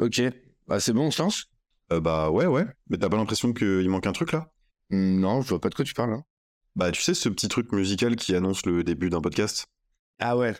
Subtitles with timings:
[0.00, 0.22] Ok.
[0.66, 1.46] Bah, c'est bon, on se lance?
[1.92, 2.64] Euh, bah ouais, ouais.
[2.88, 4.50] Mais t'as pas l'impression qu'il manque un truc là?
[4.90, 6.12] Hmm, Non, je vois pas de quoi tu parles.
[6.14, 6.24] hein.
[6.76, 9.66] Bah tu sais ce petit truc musical qui annonce le début d'un podcast?
[10.20, 10.54] Ah ouais.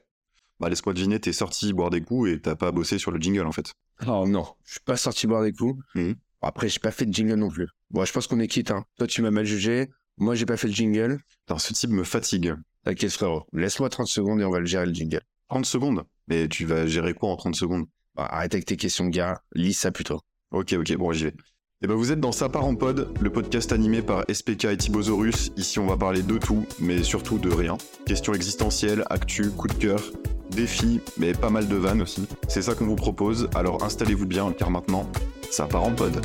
[0.58, 3.46] Bah laisse-moi deviner, t'es sorti boire des coups et t'as pas bossé sur le jingle
[3.46, 3.72] en fait.
[4.06, 5.80] Oh non, je suis pas sorti boire des coups.
[5.94, 6.16] Mhm.
[6.42, 7.68] Après, j'ai pas fait de jingle non plus.
[7.90, 8.70] Bon, je pense qu'on est quitte.
[8.72, 8.84] Hein.
[8.98, 9.88] Toi, tu m'as mal jugé.
[10.16, 11.18] Moi, j'ai pas fait le jingle.
[11.46, 12.54] Putain, ce type me fatigue.
[12.84, 13.46] T'inquiète, frérot.
[13.52, 15.22] Laisse-moi 30 secondes et on va le gérer le jingle.
[15.48, 16.02] 30 secondes?
[16.28, 17.86] Mais tu vas gérer quoi en 30 secondes?
[18.14, 19.40] Bah, arrête avec tes questions, gars.
[19.54, 20.20] Lis ça plutôt.
[20.50, 21.34] Ok, ok, bon j'y vais.
[21.82, 24.76] Et ben vous êtes dans Ça part en pod, le podcast animé par SPK et
[24.76, 25.50] Thibosaurus.
[25.56, 27.78] Ici on va parler de tout, mais surtout de rien.
[28.04, 30.02] Questions existentielles, actu, coup de cœur,
[30.50, 32.26] défis, mais pas mal de vannes aussi.
[32.48, 35.10] C'est ça qu'on vous propose, alors installez-vous bien car maintenant,
[35.50, 36.20] ça part en pod.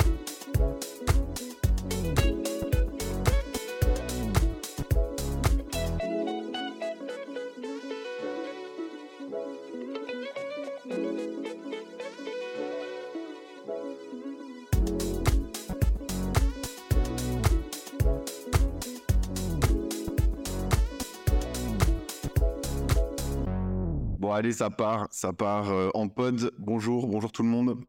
[24.36, 26.52] Allez, ça part, ça part euh, en pod.
[26.58, 27.81] Bonjour, bonjour tout le monde.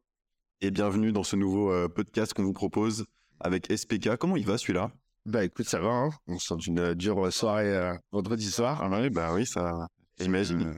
[0.61, 3.05] Et bienvenue dans ce nouveau euh, podcast qu'on vous propose
[3.41, 4.17] avec SPK.
[4.17, 4.91] Comment il va celui-là?
[5.27, 5.91] Bah, écoute, ça va.
[5.91, 6.11] Hein.
[6.27, 8.81] On sort d'une euh, dure soirée euh, vendredi soir.
[8.83, 9.87] Ah ouais, bah oui, ça.
[10.19, 10.75] J'imagine.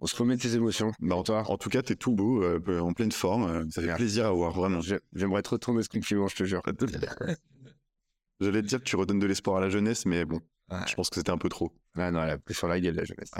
[0.00, 0.90] On se remet de tes émotions.
[1.00, 3.70] Bah, en, en tout cas, t'es tout beau, en pleine forme.
[3.70, 4.80] ça fait plaisir à voir, vraiment.
[4.80, 6.62] J'ai- J'aimerais te retourner ce compliment, je te jure.
[8.40, 10.78] J'allais te dire que tu redonnes de l'espoir à la jeunesse, mais bon, Ouais.
[10.88, 11.70] je pense que c'était un peu trop.
[11.96, 13.30] Ah non, elle a pris sur la gueule, la jeunesse.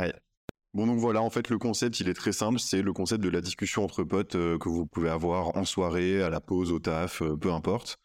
[0.72, 2.60] Bon, donc voilà, en fait, le concept, il est très simple.
[2.60, 6.22] C'est le concept de la discussion entre potes euh, que vous pouvez avoir en soirée,
[6.22, 7.98] à la pause, au taf, euh, peu importe.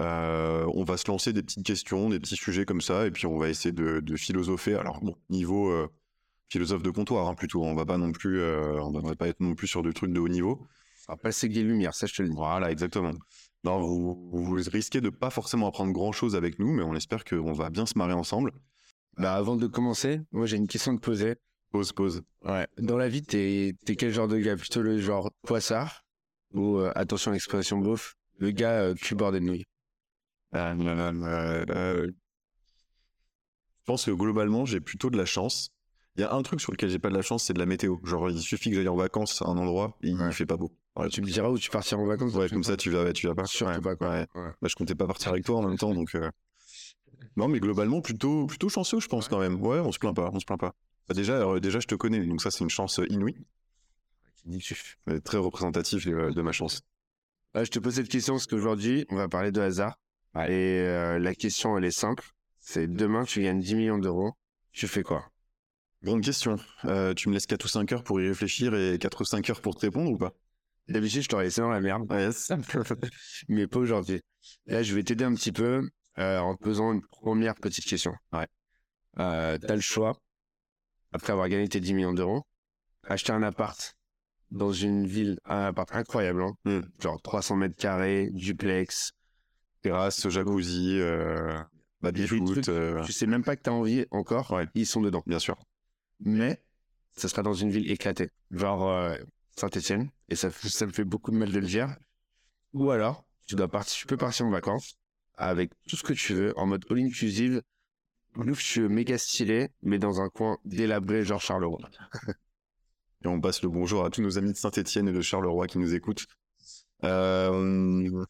[0.00, 3.26] Euh, on va se lancer des petites questions, des petits sujets comme ça, et puis
[3.26, 4.74] on va essayer de, de philosopher.
[4.74, 5.72] Alors, bon, niveau
[6.48, 7.64] philosophe de comptoir, hein, plutôt.
[7.64, 10.20] On va pas non plus, on va pas être non plus sur des trucs de
[10.20, 10.66] haut niveau.
[11.08, 12.34] On va passer des lumières, ça, je te le dis.
[12.36, 13.12] Voilà, exactement.
[13.64, 17.24] Non, vous, vous risquez de pas forcément apprendre grand chose avec nous, mais on espère
[17.24, 18.52] qu'on va bien se marrer ensemble.
[19.16, 21.34] Bah, avant de commencer, moi, j'ai une question à te poser.
[21.70, 22.22] Pause, pause.
[22.44, 22.66] Ouais.
[22.78, 24.56] Dans la vie, t'es t'es quel genre de gars?
[24.56, 26.04] Plutôt le genre poissard
[26.54, 29.66] ou, euh, attention à l'expression beauf, le gars euh, cul bordé de nouilles?
[30.54, 30.74] Euh,
[31.70, 32.06] euh,
[33.80, 35.70] Je pense que globalement, j'ai plutôt de la chance.
[36.16, 37.66] Il y a un truc sur lequel j'ai pas de la chance, c'est de la
[37.66, 37.96] météo.
[38.04, 40.72] Genre, il suffit que j'aille en vacances à un endroit et il fait pas beau.
[40.96, 43.26] Ouais, Tu me diras où tu partiras en vacances ouais, comme ça, tu vas, tu
[43.28, 43.44] vas pas.
[43.46, 44.10] Surtout Ouais, pas, quoi.
[44.10, 44.26] ouais.
[44.34, 44.50] Ouais.
[44.60, 46.14] Bah, je comptais pas partir avec toi en même temps, donc.
[46.16, 46.30] euh,
[47.36, 49.60] Non, mais globalement, plutôt, plutôt chanceux, je pense quand même.
[49.62, 50.74] Ouais, on se plaint pas, on se plaint pas.
[51.08, 53.36] Bah, déjà, euh, déjà, je te connais, donc ça, c'est une chance euh, inouïe,
[55.06, 56.82] mais très représentatif euh, de ma chance.
[57.54, 59.98] Je te pose cette question parce qu'aujourd'hui, on va parler de hasard.
[60.36, 62.24] Et euh, la question, elle est simple.
[62.60, 64.32] C'est demain, tu gagnes 10 millions d'euros.
[64.72, 65.24] Tu fais quoi?
[66.04, 66.56] Grande question.
[66.84, 69.50] Euh, tu me laisses 4 ou 5 heures pour y réfléchir et 4 ou 5
[69.50, 70.32] heures pour te répondre ou pas?
[70.86, 72.10] D'habitude, je t'aurais laissé dans la merde.
[72.12, 72.28] Ouais,
[73.48, 74.20] mais pas aujourd'hui.
[74.66, 78.14] Là, je vais t'aider un petit peu euh, en te posant une première petite question.
[78.32, 78.46] Ouais.
[79.18, 80.20] Euh, T'as le choix,
[81.12, 82.42] après avoir gagné tes 10 millions d'euros,
[83.04, 83.94] acheter un appart
[84.50, 86.80] dans une ville, un appart incroyable, hein, Hmm.
[87.00, 89.12] genre 300 mètres carrés, duplex.
[89.82, 91.56] Terrasse, jacuzzi, euh,
[92.02, 94.66] Des foot, trucs, euh, Tu sais même pas que t'as envie encore, Ouais.
[94.74, 95.22] ils sont dedans.
[95.26, 95.56] bien sûr.
[96.20, 96.62] Mais
[97.12, 99.16] ça sera dans une ville éclatée, genre euh,
[99.56, 100.48] Saint-Etienne, et ça
[100.86, 101.96] me fait beaucoup de mal de le dire.
[102.72, 104.96] Ou alors, tu dois partir, tu peux partir en vacances
[105.36, 107.62] avec tout ce que tu veux, en mode all inclusive,
[108.42, 111.78] luxueux, méga stylé, mais dans un coin délabré, genre Charleroi.
[113.24, 115.78] Et on passe le bonjour à tous nos amis de Saint-Etienne et de Charleroi qui
[115.78, 116.26] nous écoutent.
[117.04, 118.24] Euh,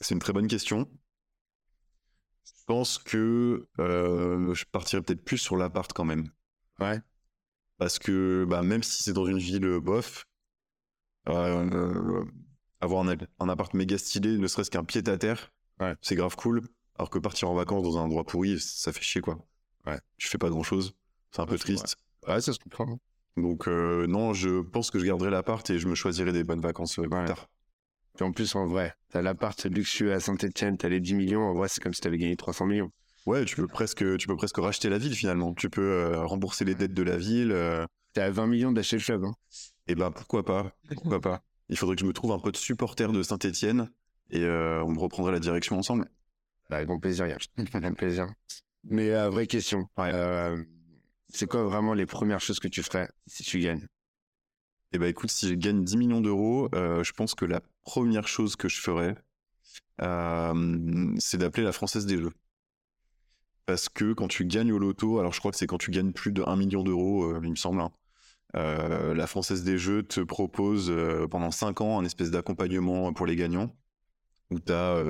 [0.00, 0.88] c'est une très bonne question.
[2.44, 6.28] Je pense que euh, je partirais peut-être plus sur l'appart quand même.
[6.80, 7.00] Ouais.
[7.78, 10.26] Parce que bah, même si c'est dans une ville euh, bof,
[11.28, 12.24] euh,
[12.80, 15.94] avoir un, un appart méga stylé, ne serait-ce qu'un pied à terre, Ouais.
[16.00, 16.62] c'est grave cool.
[16.98, 19.38] Alors que partir en vacances dans un endroit pourri, ça fait chier quoi.
[19.86, 19.98] Ouais.
[20.16, 20.94] Tu fais pas grand-chose.
[21.32, 21.96] C'est un peu Ouais, triste.
[22.28, 22.98] Ouais, ça se comprend.
[23.36, 26.60] Donc euh, non, je pense que je garderai l'appart et je me choisirai des bonnes
[26.60, 27.24] vacances euh, plus Ouais.
[27.26, 27.48] tard.
[28.16, 31.52] Puis en plus, en vrai, t'as l'appart luxueux à Saint-Etienne, t'as les 10 millions, en
[31.54, 32.92] vrai, c'est comme si t'avais gagné 300 millions.
[33.26, 35.52] Ouais, tu peux presque, tu peux presque racheter la ville finalement.
[35.54, 37.50] Tu peux euh, rembourser les dettes de la ville.
[37.50, 39.34] euh, T'es à 20 millions d'acheter le club, hein.
[39.88, 41.42] et ben pourquoi pas, pourquoi pas.
[41.68, 43.90] Il faudrait que je me trouve un peu de supporter de Saint-Étienne
[44.30, 46.08] et euh, on me reprendrait la direction ensemble.
[46.70, 47.38] Bah, avec grand plaisir, Yann.
[47.72, 48.28] Avec plaisir.
[48.84, 49.88] Mais euh, vraie question.
[49.98, 50.62] Euh,
[51.28, 53.86] c'est quoi vraiment les premières choses que tu ferais si tu gagnes?
[54.92, 58.28] Et ben écoute, si je gagne 10 millions d'euros, euh, je pense que la première
[58.28, 59.16] chose que je ferais,
[59.98, 62.32] c'est d'appeler la Française des Jeux.
[63.66, 66.12] Parce que quand tu gagnes au loto, alors je crois que c'est quand tu gagnes
[66.12, 67.90] plus de 1 million d'euros, il me semble, hein,
[68.52, 70.92] la Française des Jeux te propose
[71.30, 73.74] pendant 5 ans un espèce d'accompagnement pour les gagnants,
[74.50, 75.02] où tu as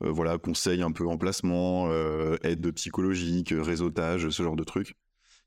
[0.00, 1.90] voilà, conseils un peu en placement,
[2.42, 4.96] aide psychologique, réseautage, ce genre de trucs.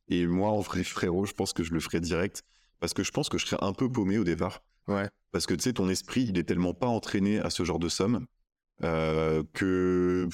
[0.08, 2.44] Et moi, en vrai, frérot, je pense que je le ferai direct,
[2.80, 4.64] parce que je pense que je serais un peu paumé au départ.
[4.88, 5.10] Ouais.
[5.32, 7.90] Parce que tu sais, ton esprit, il est tellement pas entraîné à ce genre de
[7.90, 8.26] somme
[8.82, 10.28] que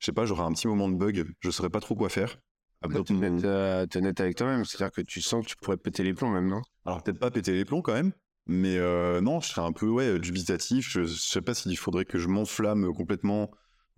[0.00, 2.38] je sais pas, j'aurai un petit moment de bug, je saurais pas trop quoi faire.
[2.80, 6.02] Après, tu es euh, net avec toi-même, c'est-à-dire que tu sens que tu pourrais péter
[6.02, 6.62] les plombs même, non?
[6.86, 8.12] Alors peut-être pas péter les plombs quand même,
[8.46, 10.88] mais euh, non, je serais un peu ouais, dubitatif.
[10.90, 13.50] Je, je sais pas s'il faudrait que je m'enflamme complètement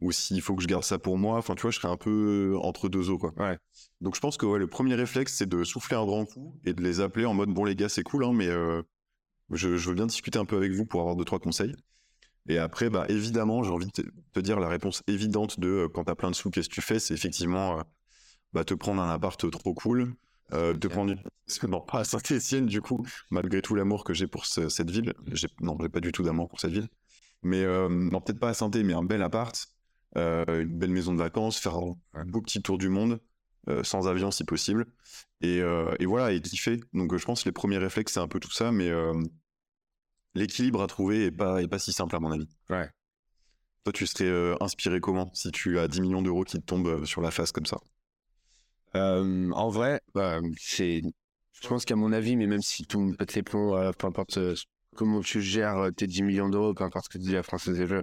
[0.02, 1.38] ou s'il faut que je garde ça pour moi.
[1.38, 3.32] Enfin, tu vois, je serais un peu entre deux eaux, quoi.
[3.36, 3.56] Ouais.
[4.00, 6.74] Donc je pense que ouais, le premier réflexe, c'est de souffler un grand coup et
[6.74, 8.82] de les appeler en mode bon les gars, c'est cool, hein, mais euh,
[9.50, 11.74] je, je, veux bien discuter un peu avec vous pour avoir deux trois conseils.
[12.48, 16.04] Et après, bah, évidemment, j'ai envie de te dire la réponse évidente de euh, quand
[16.04, 16.98] t'as plein de sous, qu'est-ce que tu fais?
[16.98, 17.82] C'est effectivement euh,
[18.52, 20.14] bah, te prendre un appart trop cool,
[20.52, 21.70] euh, te prendre une...
[21.70, 25.12] non, pas à Saint-Etienne, du coup, malgré tout l'amour que j'ai pour cette ville.
[25.32, 25.48] J'ai...
[25.60, 26.88] Non, j'ai pas du tout d'amour pour cette ville.
[27.42, 29.66] Mais euh, non, peut-être pas à saint mais un bel appart,
[30.14, 33.20] une belle maison de vacances, faire un, beau petit tour du monde,
[33.82, 34.86] sans avion si possible.
[35.40, 35.58] Et,
[35.98, 36.80] et voilà, et kiffer.
[36.92, 38.90] Donc je pense que les premiers réflexes, c'est un peu tout ça, mais
[40.34, 42.48] l'équilibre à trouver est pas, est pas si simple à mon avis.
[42.70, 42.88] Ouais.
[43.84, 46.86] Toi, tu serais euh, inspiré comment si tu as 10 millions d'euros qui te tombent
[46.86, 47.78] euh, sur la face comme ça?
[48.96, 51.02] Euh, En vrai, bah, c'est.
[51.60, 54.38] Je pense qu'à mon avis, mais même si tout me pète les plombs, peu importe
[54.96, 57.86] comment tu gères tes 10 millions d'euros, peu importe ce que dit la Française des
[57.86, 58.02] Jeux,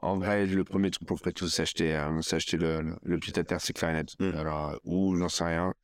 [0.00, 3.36] en vrai, le premier truc qu'on ferait tous, c'est acheter, acheter le, le, le pied
[3.36, 4.14] à terre, c'est clarinette.
[4.20, 4.30] Mmh.
[4.36, 5.74] Alors, ou j'en sais rien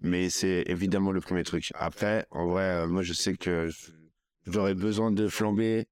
[0.00, 1.72] mais c'est évidemment le premier truc.
[1.74, 3.68] Après, en vrai, euh, moi, je sais que
[4.46, 5.86] j'aurais besoin de flamber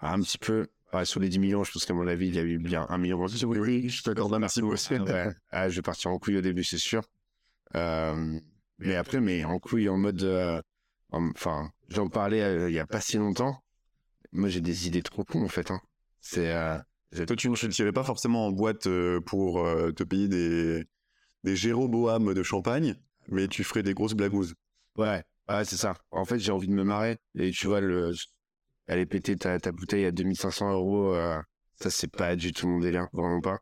[0.00, 0.68] un petit peu.
[1.04, 2.98] Sur les 10 millions, je pense qu'à mon avis, il y a eu bien un
[2.98, 3.18] million.
[3.18, 4.76] Oui, oui, je t'accorde, merci beaucoup.
[5.50, 7.02] Ah, je vais partir en couille au début, c'est sûr.
[7.74, 8.38] Euh,
[8.78, 10.22] mais après, mais en couille en mode.
[10.22, 10.60] Euh,
[11.10, 13.62] enfin, j'en parlais il y a pas si longtemps.
[14.32, 15.70] Moi, j'ai des idées trop cons, en fait.
[15.70, 15.80] Hein.
[16.20, 16.52] C'est.
[17.26, 18.88] Toi, tu ne tirais pas forcément en boîte
[19.26, 20.84] pour te payer des,
[21.44, 22.96] des Jéroboam de champagne
[23.28, 24.54] mais tu ferais des grosses blagouzes.
[24.96, 25.94] Ouais, ouais c'est ça.
[26.10, 27.18] En fait, j'ai envie de me marrer.
[27.34, 28.12] Et tu vois, le...
[28.92, 31.40] aller péter ta, ta bouteille à 2500 euros, euh,
[31.76, 33.58] ça, c'est pas du tout mon délire, vraiment pas.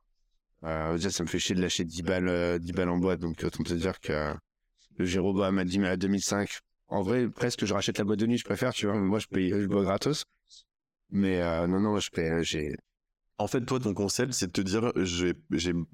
[0.65, 3.21] Euh, déjà, ça me fait chier de lâcher 10 balles, euh, 10 balles en boîte,
[3.21, 4.35] donc autant te dire que
[4.99, 8.27] le Jéroboam m'a dit, mais à 2005, en vrai, presque, je rachète la boîte de
[8.27, 8.97] nuit, je préfère, tu vois.
[8.97, 10.25] Moi, je paye, je bois gratos.
[11.11, 12.77] Mais non, non, je paye, j'ai
[13.41, 15.33] en fait, toi, ton concept, c'est de te dire, j'ai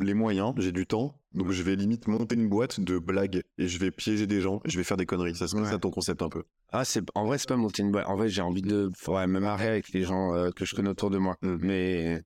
[0.01, 3.69] les moyens, j'ai du temps, donc je vais limite monter une boîte de blagues et
[3.69, 5.37] je vais piéger des gens, je vais faire des conneries.
[5.37, 6.43] Ça, c'est ça ton concept un peu.
[6.73, 8.09] Ah, c'est en vrai, c'est pas monter une boîte.
[8.09, 10.89] En vrai, j'ai envie de ouais, me marrer avec les gens euh, que je connais
[10.89, 11.57] autour de moi, mm.
[11.61, 12.23] mais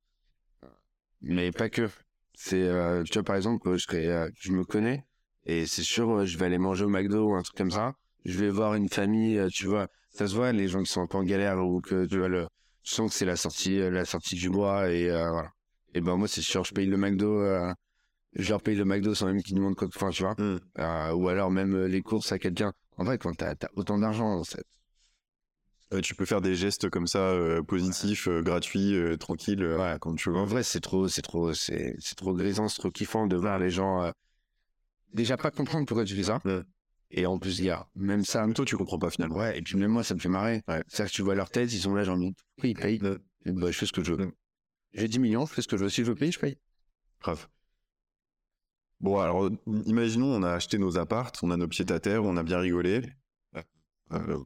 [1.21, 1.91] mais pas que.
[2.33, 5.05] C'est, euh, tu vois, par exemple, je, euh, je me connais
[5.45, 7.95] et c'est sûr, je vais aller manger au McDo ou un truc comme ça.
[8.25, 11.07] Je vais voir une famille, tu vois, ça se voit, les gens qui sont un
[11.07, 12.47] peu en galère ou que tu vois le
[12.83, 15.51] je sens que c'est la sortie, euh, la sortie du mois et euh, voilà.
[15.95, 17.73] Et ben moi c'est sûr, je paye le McDo, euh,
[18.35, 20.35] je leur paye le McDo sans même qu'ils demandent quoi, enfin tu vois.
[20.39, 21.15] Mm.
[21.15, 22.73] ou alors même les courses à quelqu'un.
[22.97, 24.43] En vrai, quand t'as as autant d'argent,
[26.03, 27.35] tu peux faire des gestes comme ça
[27.67, 29.97] positifs, gratuits, tranquilles, ouais.
[30.01, 30.37] quand tu veux.
[30.37, 33.71] En vrai, c'est trop, c'est trop, c'est trop grisant, c'est trop kiffant de voir les
[33.71, 34.13] gens
[35.15, 36.41] déjà pas comprendre pourquoi tu fais ça.
[37.11, 38.43] Et en plus, il y a même ça.
[38.43, 39.37] Même toi, tu comprends pas finalement.
[39.37, 40.63] Ouais, et puis même moi, ça me fait marrer.
[40.69, 40.83] Ouais.
[40.87, 42.99] C'est-à-dire que tu vois leur tête, ils sont là, genre, pourquoi ils payent?
[42.99, 44.33] Bah, Je fais ce que je veux.
[44.93, 45.91] J'ai 10 millions, je fais ce que je veux.
[45.91, 46.57] Si je veux payer, je paye.
[47.21, 47.49] Grave.
[49.01, 49.51] Bon, alors,
[49.87, 52.59] imaginons, on a acheté nos apparts, on a nos pieds à terre, on a bien
[52.59, 53.03] rigolé.
[54.13, 54.39] Euh,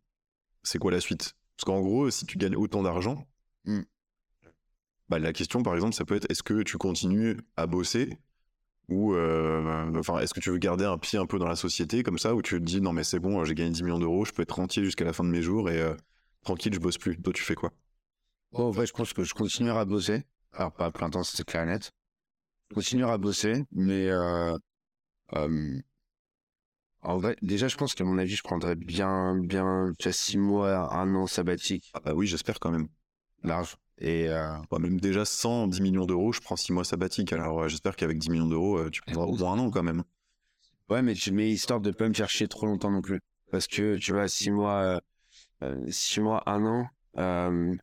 [0.63, 1.35] c'est quoi la suite?
[1.57, 3.27] Parce qu'en gros, si tu gagnes autant d'argent,
[3.65, 3.83] hmm.
[5.09, 8.19] bah, la question, par exemple, ça peut être est-ce que tu continues à bosser
[8.89, 12.03] ou euh, enfin est-ce que tu veux garder un pied un peu dans la société
[12.03, 14.25] comme ça où tu te dis non mais c'est bon j'ai gagné 10 millions d'euros
[14.25, 15.95] je peux être rentier jusqu'à la fin de mes jours et euh,
[16.43, 17.21] tranquille je bosse plus.
[17.21, 17.73] Toi tu fais quoi?
[18.53, 20.25] Bon en vrai je pense que je continuerai à bosser.
[20.53, 21.93] Alors pas à plein temps c'est clair et net.
[22.71, 24.57] Je continuerai à bosser mais euh,
[27.03, 30.95] en vrai déjà je pense qu'à mon avis je prendrais bien bien déjà 6 mois
[30.95, 31.91] un an sabbatique.
[31.95, 32.89] Ah bah oui j'espère quand même.
[33.43, 37.33] Large et euh, même déjà 110 millions d'euros, je prends 6 mois sabbatique.
[37.33, 39.83] Alors euh, j'espère qu'avec 10 millions d'euros, euh, tu prendras au moins un an quand
[39.83, 40.03] même.
[40.91, 43.21] Ouais, mais, mais histoire de pas me faire chier trop longtemps non plus.
[43.51, 45.01] Parce que tu vois, 6 mois,
[45.89, 47.77] 6 mois, un an,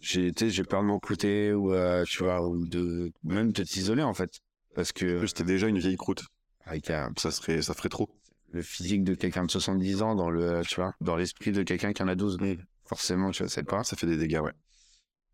[0.00, 1.72] j'ai j'ai peur de coûter ou
[2.06, 4.40] tu vois, ou de même de t'isoler en fait.
[4.74, 5.26] Parce que.
[5.26, 6.24] C'était déjà une vieille croûte.
[6.64, 8.08] Avec ça serait, ça ferait trop.
[8.52, 11.92] Le physique de quelqu'un de 70 ans dans le, tu vois, dans l'esprit de quelqu'un
[11.92, 12.38] qui en a 12.
[12.84, 13.84] Forcément, tu vois, c'est pas.
[13.84, 14.52] Ça fait des dégâts, ouais.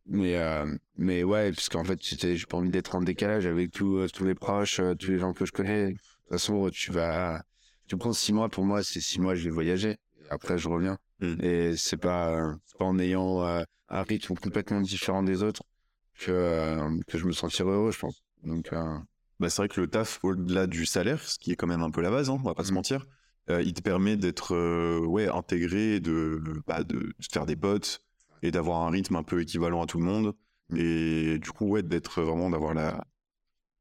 [0.09, 3.99] Mais, euh, mais ouais, parce qu'en fait, j'ai pas envie d'être en décalage avec tous
[3.99, 5.89] euh, tous les proches, euh, tous les gens que je connais.
[5.89, 7.43] De toute façon, tu vas,
[7.87, 9.99] tu prends six mois, pour moi, c'est six mois, je vais voyager.
[10.31, 10.99] Après, je reviens.
[11.21, 11.35] Mm.
[11.43, 15.63] Et c'est pas, pas en ayant euh, un rythme complètement différent des autres
[16.19, 18.23] que, euh, que je me sentirai heureux, je pense.
[18.45, 18.71] Donc,
[19.41, 21.91] Bah, c'est vrai que le taf, au-delà du salaire, ce qui est quand même un
[21.91, 22.75] peu la base, hein, on va pas se Mhm.
[22.77, 23.07] mentir,
[23.51, 24.57] il te permet d'être
[25.07, 28.03] ouais, intégré, de, bah, de faire des potes
[28.43, 30.35] et d'avoir un rythme un peu équivalent à tout le monde.
[30.77, 33.05] Et du coup, ouais, d'être vraiment, d'avoir la,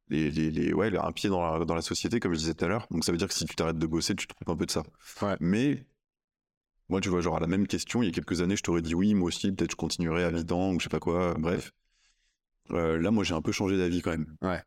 [0.09, 2.65] les, les, les- ouais, un pied dans la, dans la société, comme je disais tout
[2.65, 2.87] à l'heure.
[2.91, 4.65] Donc ça veut dire que si tu t'arrêtes de bosser, tu te trompes un peu
[4.65, 4.83] de ça.
[5.21, 5.35] Ouais.
[5.39, 5.85] Mais
[6.89, 8.81] moi, tu vois, genre à la même question, il y a quelques années, je t'aurais
[8.81, 11.71] dit oui, moi aussi, peut-être je continuerai à mi-temps ou je sais pas quoi, bref.
[12.71, 14.35] Euh, là, moi, j'ai un peu changé d'avis quand même.
[14.41, 14.61] Ouais.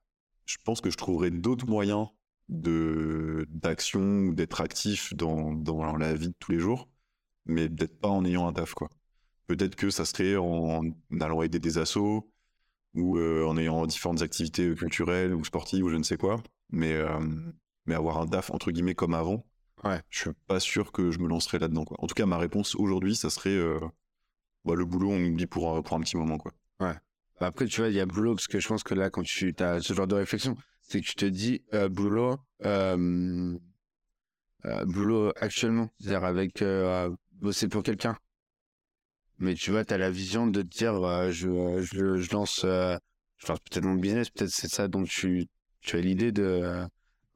[0.46, 2.08] Je pense que je trouverais d'autres moyens
[2.48, 6.88] de d'action ou d'être actif dans, dans la vie de tous les jours,
[7.46, 8.90] mais peut-être pas en ayant un taf, quoi.
[9.50, 10.82] Peut-être que ça serait en,
[11.20, 12.30] allant aider des assos
[12.94, 16.40] ou euh, en ayant différentes activités culturelles ou sportives ou je ne sais quoi,
[16.70, 17.18] mais, euh,
[17.84, 19.44] mais avoir un taf entre guillemets comme avant,
[19.82, 20.00] Ouais.
[20.08, 21.96] je suis pas sûr que je me lancerais là-dedans, quoi.
[22.00, 23.80] En tout cas, ma réponse aujourd'hui, ça serait euh,
[24.64, 26.52] bah, le boulot, on oublie pour, un- pour un petit moment, quoi.
[26.78, 26.94] Bah,
[27.40, 29.52] Après, tu vois, il y a boulot, parce que je pense que là, quand tu
[29.58, 33.58] as ce genre de réflexion, c'est que tu te dis, euh, boulot, euh,
[34.66, 38.16] euh, boulot actuellement, c'est-à-dire avec euh, bosser pour quelqu'un.
[39.40, 42.30] Mais tu vois, tu as la vision de te dire, euh, je, euh, je, je
[42.32, 42.96] lance, euh,
[43.38, 45.46] je lance peut-être mon business, peut-être c'est ça dont tu,
[45.80, 46.86] tu as l'idée de, euh,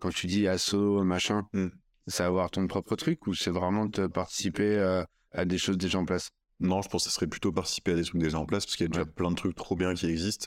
[0.00, 1.68] quand tu dis asso, machin, Mm.
[2.06, 6.04] c'est avoir ton propre truc ou c'est vraiment de participer à des choses déjà en
[6.04, 6.28] place?
[6.60, 8.76] Non, je pense que ça serait plutôt participer à des trucs déjà en place, parce
[8.76, 9.10] qu'il y a déjà Ouais.
[9.10, 10.46] plein de trucs trop bien qui existent,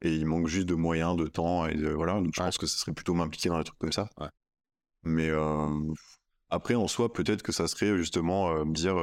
[0.00, 2.46] et il manque juste de moyens, de temps, et de, voilà, donc je Ouais.
[2.46, 4.08] pense que ça serait plutôt m'impliquer dans des trucs comme ça.
[4.18, 4.28] Ouais.
[5.04, 5.30] Mais
[6.48, 8.96] après, en soi, peut-être que ça serait justement me dire,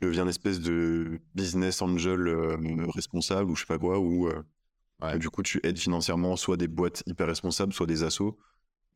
[0.00, 2.56] je deviens une espèce de business angel euh,
[2.94, 4.42] responsable, ou je sais pas quoi, ou euh,
[5.02, 5.18] Ouais.
[5.18, 8.38] du coup, tu aides financièrement soit des boîtes hyper responsables, soit des assos,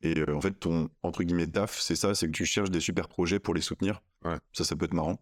[0.01, 2.79] et euh, en fait, ton, entre guillemets, taf, c'est ça, c'est que tu cherches des
[2.79, 4.01] super projets pour les soutenir.
[4.25, 4.37] Ouais.
[4.51, 5.19] Ça, ça peut être marrant.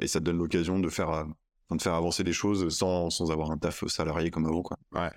[0.00, 1.26] Et ça te donne l'occasion de faire,
[1.70, 4.76] de faire avancer les choses sans, sans avoir un taf salarié comme avant, quoi.
[4.92, 5.10] Ouais.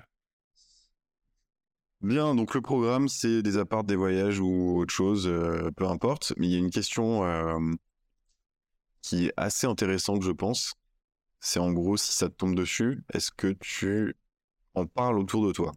[2.01, 5.32] Bien, donc le programme, c'est des apparts, des voyages ou autre chose,
[5.75, 6.34] peu importe.
[6.38, 7.24] Mais il y a une question
[9.07, 10.73] qui est assez intéressante, je pense.
[11.39, 14.15] C'est en gros, si ça te tombe dessus, est-ce que tu
[14.73, 15.71] en parles autour de toi?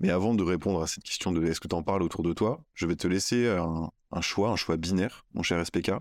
[0.00, 2.32] Mais avant de répondre à cette question de est-ce que tu en parles autour de
[2.32, 5.92] toi, je vais te laisser un, un choix, un choix binaire, mon cher SPK.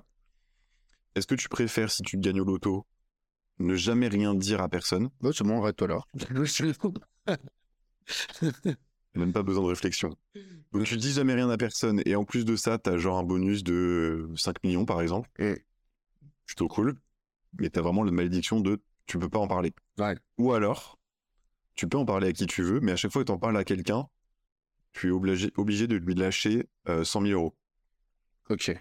[1.14, 2.86] Est-ce que tu préfères, si tu gagnes au loto,
[3.60, 5.10] ne jamais rien dire à personne?
[5.22, 6.00] Bon, c'est bon, arrête-toi là.
[9.16, 10.16] Même pas besoin de réflexion.
[10.74, 13.24] Donc tu dis jamais rien à personne et en plus de ça, t'as genre un
[13.24, 15.30] bonus de 5 millions par exemple.
[16.46, 16.96] Plutôt cool.
[17.60, 19.74] Mais t'as vraiment la malédiction de tu peux pas en parler.
[19.98, 20.18] Ouais.
[20.38, 21.00] Ou alors,
[21.76, 23.58] tu peux en parler à qui tu veux, mais à chaque fois que t'en parles
[23.58, 24.08] à quelqu'un,
[24.94, 27.56] tu es obligé, obligé de lui lâcher euh, 100 000 euros.
[28.50, 28.72] Ok.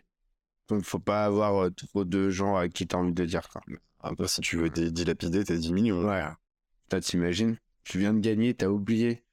[0.69, 3.61] Donc, faut pas avoir euh, trop de gens à qui t'as envie de dire, quoi.
[4.01, 6.03] Après, si tu veux dé- dilapider tes 10 millions.
[6.07, 6.23] Ouais.
[6.89, 9.25] T'as, t'imagines, tu viens de gagner, t'as oublié.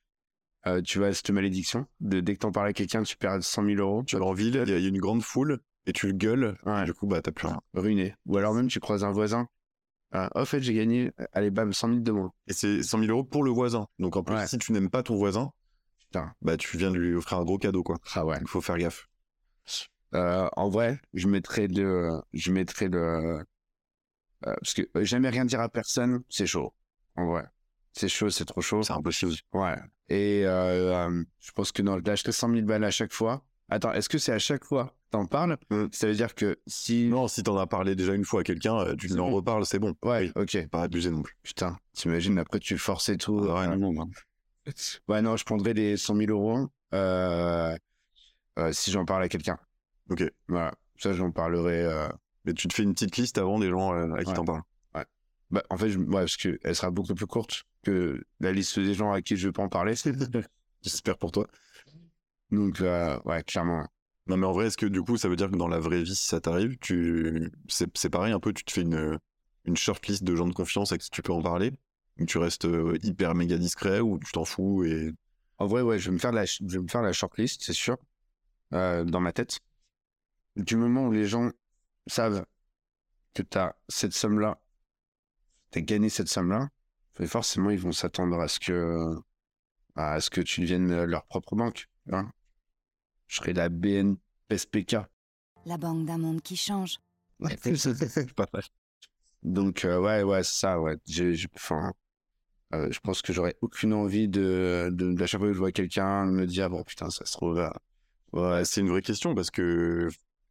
[0.68, 3.64] Euh, tu vois, cette malédiction de dès que t'en parles à quelqu'un, tu perds 100
[3.66, 4.04] 000 euros.
[4.04, 6.08] Tu vas en ville, il y, a- il y a une grande foule et tu
[6.08, 6.58] le gueules.
[6.66, 6.86] Ouais.
[6.86, 7.62] du coup, bah t'as plus rien.
[7.74, 8.16] Ruiné.
[8.26, 9.48] Ou alors même, tu croises un voisin.
[10.14, 11.12] Ah, oh, en fait, j'ai gagné.
[11.34, 12.34] Allez, bam, 100 000 de moins.
[12.48, 13.88] Et c'est 100 000 euros pour le voisin.
[14.00, 14.48] Donc en plus, Ouais.
[14.48, 15.52] si tu n'aimes pas ton voisin,
[16.00, 16.34] Putain.
[16.42, 17.98] bah tu viens de lui offrir un gros cadeau, quoi.
[18.16, 18.38] Ah ouais.
[18.42, 19.08] Il faut faire gaffe.
[20.14, 23.44] Euh, en vrai, je mettrais le, je mettrais le, euh,
[24.42, 26.74] parce que euh, jamais rien dire à personne, c'est chaud.
[27.16, 27.46] En vrai,
[27.94, 28.84] c'est chaud, c'est trop chaud.
[28.84, 29.32] C'est impossible.
[29.54, 29.76] Ouais.
[30.10, 33.46] Et euh, je pense que non, d'acheter 100 000 balles à chaque fois.
[33.72, 35.58] Attends, est-ce que c'est à chaque fois t'en parles?
[35.70, 35.86] Mm.
[35.92, 37.08] Ça veut dire que si.
[37.08, 39.32] Non, si t'en as parlé déjà une fois à quelqu'un, euh, tu en bon.
[39.32, 39.96] reparles, c'est bon.
[40.04, 40.68] Ouais, Oui, ok.
[40.70, 41.36] Pas abusé non plus.
[41.42, 43.40] Putain, t'imagines, après tu forces et tout.
[43.50, 44.10] Ah ouais, Ah, non, non.
[45.08, 47.76] Ouais, non, je prendrais les 100 000 euros euh,
[48.60, 49.58] euh, si j'en parle à quelqu'un.
[50.10, 50.24] Ok.
[50.48, 50.74] Voilà.
[51.00, 51.82] Ça, j'en parlerai.
[51.82, 52.08] euh,
[52.46, 54.36] Mais tu te fais une petite liste avant des gens euh, à qui Ouais.
[54.36, 54.62] t'en parles.
[55.50, 56.00] Bah, en fait, je...
[56.00, 59.48] ouais, parce qu'elle sera beaucoup plus courte que la liste des gens à qui je
[59.48, 59.96] veux pas en parler.
[60.82, 61.48] J'espère pour toi.
[62.52, 63.88] Donc, euh, ouais, clairement.
[64.28, 66.04] Non, mais en vrai, est-ce que du coup, ça veut dire que dans la vraie
[66.04, 67.52] vie, si ça t'arrive, tu...
[67.68, 69.20] c'est c'est pareil un peu, tu te fais une,
[69.66, 71.72] une shortlist de gens de confiance à qui tu peux en parler?
[72.20, 75.14] Ou tu restes euh, hyper méga discret ou tu t'en fous et.
[75.58, 77.74] En vrai, ouais, je vais me faire la, je vais me faire la shortlist, c'est
[77.74, 77.98] sûr,
[78.74, 79.60] euh, dans ma tête.
[80.56, 81.52] Du moment où les gens
[82.08, 82.46] savent
[83.34, 84.60] que tu as cette somme-là,
[85.72, 86.70] tu as gagné cette somme-là,
[87.26, 89.16] forcément, ils vont s'attendre à ce que
[89.96, 91.90] à ce que tu deviennes leur propre banque.
[92.12, 92.32] hein.
[93.32, 94.98] Je serai la BNPSPK.
[95.66, 96.98] La banque d'un monde qui change.
[97.40, 98.64] Pas mal.
[99.42, 100.98] Donc, euh, ouais, ouais, c'est ça, ouais.
[101.56, 101.94] Enfin,
[102.74, 105.72] euh, je pense que j'aurais aucune envie de, de, d'à chaque fois que je vois
[105.72, 107.70] quelqu'un me dire, bon, putain, ça se trouve, euh,
[108.34, 110.10] Ouais, C'est une vraie question parce que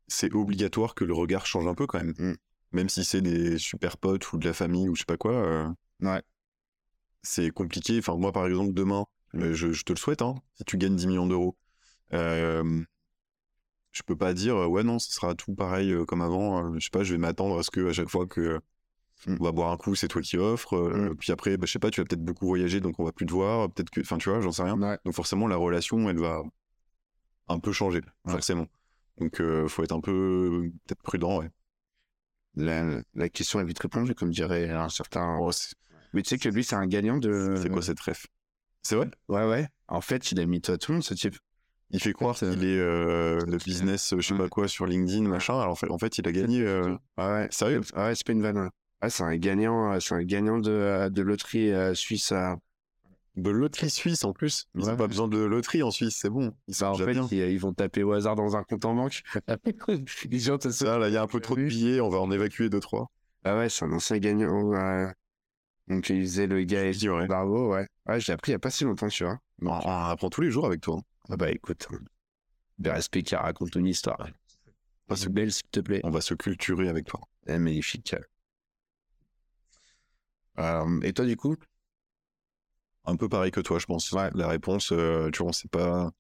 [0.09, 2.15] c'est obligatoire que le regard change un peu quand même.
[2.19, 2.35] Mm.
[2.73, 5.33] Même si c'est des super potes ou de la famille ou je sais pas quoi.
[5.33, 5.69] euh,
[6.01, 6.23] Ouais.
[7.23, 7.99] C'est compliqué.
[7.99, 11.07] Enfin, moi, par exemple, demain, je, je te le souhaite, hein, si tu gagnes 10
[11.09, 11.57] millions d'euros,
[12.13, 12.83] euh,
[13.93, 16.73] je peux pas dire, ouais, non, ce sera tout pareil euh, comme avant.
[16.79, 18.61] je sais pas, je vais m'attendre à ce que à chaque fois que
[19.27, 19.37] Mm.
[19.39, 20.75] on va boire un coup, c'est toi qui offres.
[20.77, 23.13] euh, Puis après, bah, je sais pas, tu vas peut-être beaucoup voyager, donc on va
[23.13, 23.71] plus te voir.
[23.71, 24.81] Peut-être que, enfin, tu vois, j'en sais rien.
[24.81, 24.99] ouais.
[25.05, 26.43] Donc forcément, la relation, elle va
[27.49, 28.33] un peu changer, Ouais.
[28.33, 28.67] forcément.
[29.19, 31.51] Donc euh, faut être un peu peut-être prudent, ouais.
[32.55, 35.39] La, la question est vite répondue, comme dirait un certain.
[35.41, 35.51] Oh,
[36.13, 37.55] Mais tu sais que lui, c'est un gagnant de.
[37.61, 38.27] c'est quoi cette ref?
[38.83, 39.11] C'est vrai?
[39.29, 39.69] Ouais, ouais.
[39.89, 41.37] En fait, il a mis toi tout le monde, ce type.
[41.93, 44.87] Il fait croire fait, qu'il est euh, le business, euh, je sais pas quoi, sur
[44.87, 45.59] LinkedIn, machin.
[45.61, 46.63] Alors en fait, il a gagné.
[46.63, 47.49] euh, Ouais, ouais.
[47.51, 47.81] Sérieux?
[47.97, 48.71] Ouais, ouais, c'est pas une vanne.
[49.03, 52.33] Ouais, c'est un gagnant, euh, c'est un gagnant de, euh, de loterie euh, suisse.
[52.33, 52.55] euh.
[53.37, 54.67] De loterie suisse en plus?
[54.75, 54.91] Ils Ouais.
[54.93, 56.53] ont pas besoin de loterie en Suisse, c'est bon.
[56.69, 59.23] Ils Bah, en fait, ils, ils vont taper au hasard dans un compte en banque.
[60.31, 60.99] Les gens, ça.
[60.99, 63.07] Là, il y a un peu trop de billets, on va en évacuer deux, trois.
[63.45, 64.73] Ah ouais, c'est un ancien gagnant.
[65.89, 67.27] Donc, il faisait le gars et ouais.
[67.27, 67.87] Bravo, ouais.
[68.07, 69.39] Ouais, j'ai appris il y a pas si longtemps, tu vois.
[69.63, 70.97] On, on apprend tous les jours avec toi.
[70.99, 71.03] hein.
[71.31, 72.91] Ah bah écoute, hein.
[72.91, 74.29] respect qui raconte une histoire.
[75.07, 76.01] Pas ce belle, s'il te plaît.
[76.05, 77.21] On va se culturer avec toi.
[77.47, 78.15] Eh, magnifique.
[80.59, 81.57] Euh, et toi, du coup?
[83.05, 84.11] Un peu pareil que toi, je pense.
[84.13, 84.31] Ouais.
[84.35, 86.11] La réponse, euh, tu vois, on s'est pas,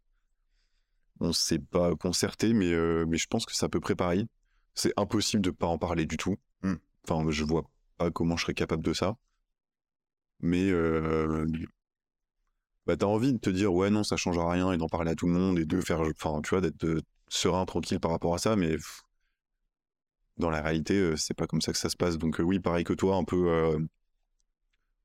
[1.21, 4.27] on s'est pas concerté, mais euh, mais je pense que c'est à peu près pareil.
[4.75, 6.37] C'est impossible de pas en parler du tout.
[6.63, 6.77] Hmm.
[7.05, 7.65] Enfin, je vois
[7.99, 9.17] pas comment je serais capable de ça.
[10.41, 10.71] Mais
[12.87, 15.15] bah t'as envie de te dire ouais non ça changera rien et d'en parler à
[15.15, 18.35] tout le monde et de faire, enfin tu vois d'être euh, serein tranquille par rapport
[18.35, 19.03] à ça, mais pff,
[20.39, 22.19] dans la réalité euh, c'est pas comme ça que ça se passe.
[22.19, 23.49] Donc euh, oui pareil que toi un peu.
[23.51, 23.79] euh,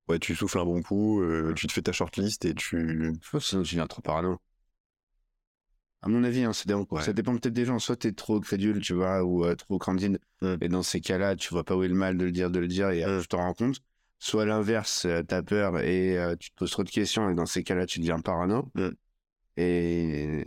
[0.08, 1.20] Ouais, tu souffles un bon coup,
[1.55, 4.38] tu te fais ta shortlist et tu, Je pense que trop parano.
[6.03, 7.01] À mon avis, hein, ça dépend, Ouais.
[7.01, 7.79] ça dépend peut-être des gens.
[7.79, 10.20] Soit t'es trop crédule, tu vois, ou trop candide.
[10.41, 10.55] Mm.
[10.62, 12.60] Et dans ces cas-là, tu vois pas où est le mal de le dire, de
[12.60, 13.22] le dire, et euh, Mm.
[13.24, 13.82] tu t'en rends compte.
[14.17, 17.46] Soit l'inverse, euh, t'as peur et euh, tu te poses trop de questions, et dans
[17.46, 18.72] ces cas-là, tu deviens parano.
[18.74, 18.89] Mm.
[19.57, 20.46] Et,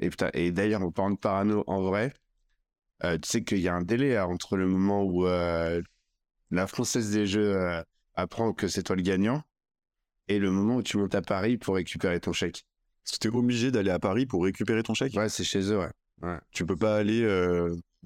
[0.00, 2.12] et, putain, et d'ailleurs, en parlant de parano, en vrai,
[3.04, 5.82] euh, tu sais qu'il y a un délai hein, entre le moment où euh,
[6.50, 7.82] la française des jeux
[8.14, 9.42] apprend que c'est toi le gagnant
[10.28, 12.64] et le moment où tu montes à Paris pour récupérer ton chèque.
[13.20, 15.14] T'es obligé d'aller à Paris pour récupérer ton chèque?
[15.14, 16.38] Ouais, c'est chez eux, ouais.
[16.50, 17.22] Tu peux pas aller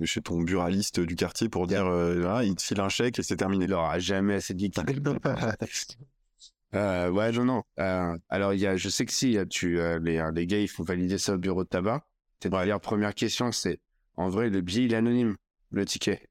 [0.05, 3.23] chez ton buraliste du quartier pour dire euh, ah, il te file un chèque et
[3.23, 3.65] c'est terminé.
[3.65, 4.83] Il leur a jamais assez dit qu'il
[6.75, 7.63] euh, Ouais, non, non.
[7.79, 10.69] Euh, alors, il y a, je sais que si tu, euh, les, les gars, ils
[10.69, 12.07] font valider ça au bureau de tabac.
[12.41, 13.81] Peut-être la première question, c'est
[14.17, 15.37] en vrai, le billet, il est anonyme,
[15.71, 16.29] le ticket.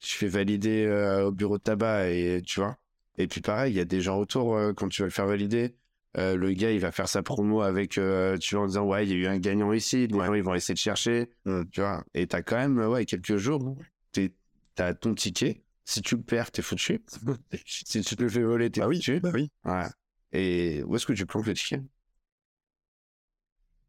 [0.00, 0.88] Je fais valider
[1.24, 2.76] au bureau de tabac et tu vois.
[3.18, 5.76] Et puis pareil, il y a des gens autour quand tu vas le faire valider.
[6.18, 9.06] Euh, le gars, il va faire sa promo avec, euh, tu vois, en disant ouais,
[9.06, 10.06] il y a eu un gagnant ici.
[10.06, 10.26] Les Ouais.
[10.26, 11.62] gens, ils vont essayer de chercher, Mm.
[11.70, 12.04] tu vois.
[12.14, 13.76] Et t'as quand même, ouais, quelques jours,
[14.12, 14.34] t'es-
[14.74, 15.62] t'as ton ticket.
[15.84, 17.02] Si tu le perds, t'es foutu.
[17.66, 19.20] si tu te le fais voler, t'es Bah oui, foutu.
[19.20, 19.50] bah oui.
[19.64, 19.86] Ouais.
[20.32, 21.80] Et où est-ce que tu plantes le ticket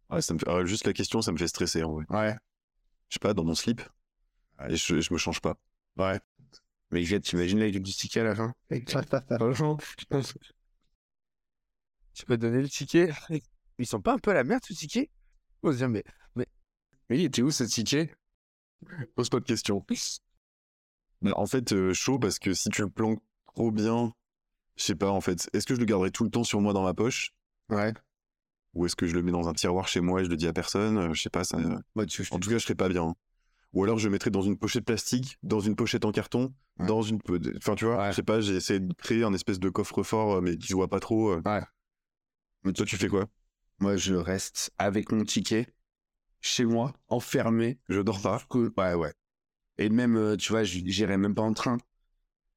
[0.09, 2.05] Ouais, ça me fait- juste la question, ça me fait stresser en vrai.
[2.09, 2.35] Ouais.
[3.09, 3.81] Je sais pas, dans mon slip.
[4.59, 4.73] Ouais.
[4.73, 5.55] Et je, je me change pas.
[5.97, 6.19] Ouais.
[6.91, 8.53] Mais t'imagines là, du ticket à la fin?
[12.13, 13.11] Tu peux donner le ticket
[13.79, 15.09] Ils sont pas un peu à la merde, ce ticket?
[15.63, 16.03] On se dit, mais,
[16.35, 16.45] mais,
[17.09, 18.13] mais il était où ce ticket?
[19.15, 19.83] Pose pas de questions.
[21.35, 23.21] En fait, euh, chaud parce que si tu le planques
[23.55, 24.11] trop bien,
[24.75, 25.49] je sais pas en fait.
[25.53, 27.31] Est-ce que je le garderai tout le temps sur moi dans ma poche?
[27.69, 27.93] Ouais.
[28.73, 30.47] ou est-ce que je le mets dans un tiroir chez moi et je le dis
[30.47, 30.97] à personne?
[30.97, 31.43] Euh, Je sais pas.
[31.45, 31.57] Ça...
[31.95, 33.15] Bah, tu, En tout cas, je serais pas bien.
[33.71, 36.87] Ou alors je le mettrais dans une pochette plastique, dans une pochette en carton, Ouais.
[36.87, 37.19] dans une.
[37.57, 38.11] Enfin, tu vois, Ouais.
[38.11, 40.73] je sais pas, j'ai essayé de créer un espèce de coffre-fort, euh, mais qui se
[40.75, 41.29] voit pas trop.
[41.31, 41.41] euh.
[42.63, 43.25] Mais Toi, tu fais quoi?
[43.79, 45.67] Moi, je reste avec mon ticket
[46.41, 47.79] chez moi, enfermé.
[47.89, 48.41] Je dors pas.
[48.49, 48.73] Cool.
[48.77, 49.13] Ouais, ouais.
[49.79, 51.77] Et même, euh, tu vois, j'irai même pas en train.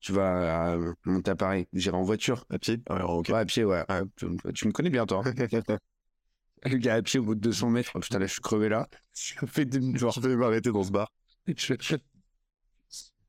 [0.01, 1.69] Tu vas euh, monter à Paris.
[1.75, 2.47] J'irai en voiture.
[2.51, 2.81] À pied?
[2.88, 3.85] Ah ouais, à pied, ouais.
[3.90, 5.25] Ouais, tu, tu me connais bien, toi.
[6.64, 7.92] Le gars à pied au bout de 200 mètres.
[7.95, 8.88] Oh, putain, là, je suis crevé là.
[9.14, 10.12] Je fais demi-tour.
[10.12, 11.12] Je vais m'arrêter dans ce bar.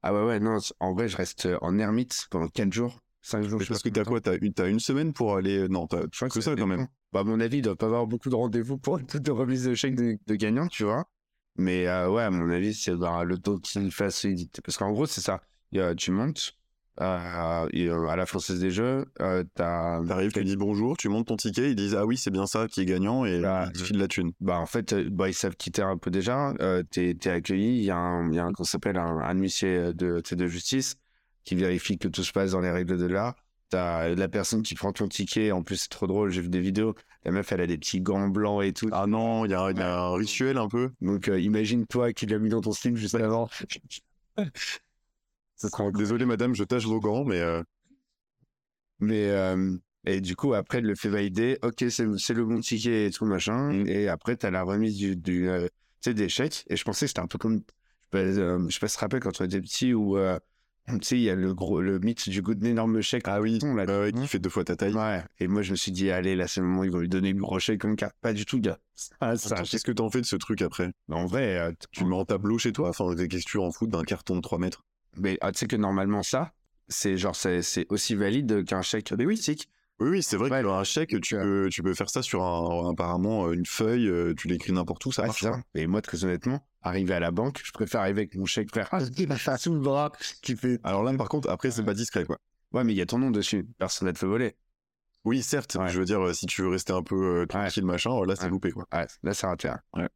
[0.02, 3.60] Ah ouais, ouais, non, en vrai, je reste en ermite pendant 4 jours, 5 jours.
[3.60, 5.68] je sais Parce que t'as quoi T'as une, une semaine pour aller.
[5.68, 6.88] Non, t'as crois que ça quand même.
[7.12, 9.76] Bah, à mon avis, il doit pas avoir beaucoup de rendez-vous pour de remise de
[9.76, 11.06] chèque de, de gagnant, tu vois.
[11.58, 14.26] Mais euh, ouais, à mon avis, c'est dans le temps qu'il fasse.
[14.63, 15.42] Parce qu'en gros, c'est ça.
[15.98, 16.58] Tu montes
[17.00, 19.44] euh, et, euh, à la Française des Jeux, euh.
[19.54, 22.68] T'arrives, tu dis bonjour, tu montes ton ticket, ils disent ah oui, c'est bien ça
[22.68, 24.32] qui est gagnant et Bah, ils te filent la thune.
[24.40, 26.56] Bah, en fait, euh, bah, ils savent quitter un peu déjà.
[26.60, 27.78] Euh, t'es, accueilli.
[27.78, 30.96] Il y a un, il y a un, qu'on s'appelle un, un huissier de justice
[31.48, 33.36] qui vérifie que tout se passe dans les règles de l'art.
[33.70, 35.52] T'as la personne qui prend ton ticket.
[35.54, 36.30] En plus, c'est trop drôle.
[36.30, 36.94] J'ai vu des vidéos.
[37.24, 38.90] La meuf, elle a des petits gants blancs et tout.
[38.92, 40.92] Ah non, il y, a il y a un rituel un peu.
[41.00, 43.50] Donc, euh, imagine-toi qui l'a mis dans ton slip juste avant.
[45.56, 47.64] Ça sera Désolé madame, je tâche vos gants, mais euh,
[49.00, 53.08] Mais euh, et du coup après elle le fait valider, ok c'est le bon ticket
[53.08, 53.74] et tout machin.
[53.74, 53.88] Mm.
[53.88, 55.70] Et après t'as la remise du, du tu
[56.02, 56.64] sais des chèques.
[56.70, 57.64] Et je pensais que c'était un peu comme
[58.14, 60.40] je sais pas, je sais pas si tu te rappelles quand on était petit euh,
[60.88, 63.23] tu sais il y a le gros le mythe du goût de l'énorme chèque.
[63.28, 64.93] ah oui, l'a- euh, qui fait deux fois ta taille.
[64.93, 65.21] Ouais.
[65.39, 67.34] Et moi je me suis dit allez là c'est le moment ils vont lui donner
[67.34, 68.15] le gros chèque comme carte.
[68.21, 68.80] Pas du tout gars.
[69.19, 70.91] Ah, Qu'est-ce que t'en fais de ce truc après?
[71.08, 73.58] Mais en vrai euh, Tu le mets en tableau chez toi Enfin, qu'est-ce que tu
[73.60, 74.86] en fous d'un carton de 3 mètres
[75.19, 76.54] mais ah, tu sais que normalement ça
[76.89, 79.38] c'est genre c'est c'est aussi valide qu'un chèque de oui
[80.00, 82.22] Oui, oui, c'est vrai Ouais, que un chèque, tu euh, peux, tu peux faire ça
[82.22, 85.42] sur un, apparemment euh, une feuille, euh, tu l'écris n'importe où, ça marche.
[85.42, 85.60] ça.
[85.74, 88.88] Et moi, très honnêtement, arriver à la banque, je préfère arriver avec mon chèque frère.
[88.92, 90.12] Ah, sous le bras,
[90.44, 90.80] qui fait.
[90.84, 92.38] Alors là, par contre, après, c'est pas discret, quoi.
[92.74, 93.68] Ouais, mais il y a ton nom dessus.
[93.80, 94.56] Personne ne te fait voler.
[95.24, 95.90] Oui, certes, Ouais.
[95.90, 98.72] je veux dire, si tu veux rester un peu euh, tranquille, machin, là, c'est loupé,
[98.72, 98.86] quoi.
[98.94, 99.70] Ouais, là, c'est raté.
[99.70, 99.80] hein.
[99.94, 100.08] Ouais.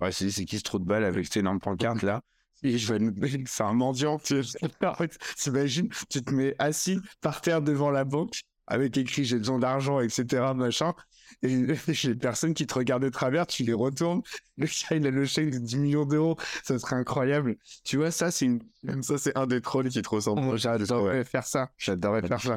[0.00, 2.20] Ouais, c'est c'est qui ce trou de balle avec cette énorme pancarte là?
[2.62, 4.18] Et je vais C'est un mendiant.
[5.36, 10.00] T'imagines, tu te mets assis par terre devant la banque avec écrit j'ai besoin d'argent,
[10.00, 10.54] etc.
[10.54, 10.94] Machin.
[11.42, 11.48] Et
[12.04, 14.22] les personnes qui te regardent de travers, tu les retournes.
[14.56, 16.36] Le gars, il a le chèque de 10 millions d'euros.
[16.62, 17.56] Ça serait incroyable.
[17.84, 18.62] Tu vois, ça, c'est une.
[18.82, 20.42] Même ça, c'est un des trolls qui te ressemble.
[20.44, 21.70] Oh, J'adorerais faire ça.
[21.78, 22.56] J'adorerais faire ça.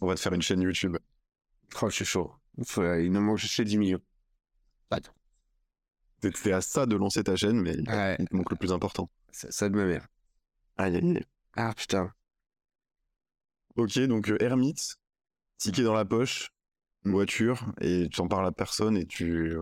[0.00, 0.96] On va te faire une chaîne YouTube.
[1.80, 2.32] Oh, je suis chaud.
[2.64, 4.00] Faut- il nous manque juste les 10 millions.
[6.20, 9.10] T'es à ça de lancer ta chaîne, mais Ouais, il te manque le plus important.
[9.32, 10.06] ça, ça de ma mère.
[10.76, 11.24] Aïe, aïe, aïe.
[11.56, 12.12] Ah putain.
[13.76, 14.96] Ok, donc euh, ermite,
[15.58, 16.50] ticket dans la poche,
[17.04, 19.56] voiture, et tu en parles à personne et tu.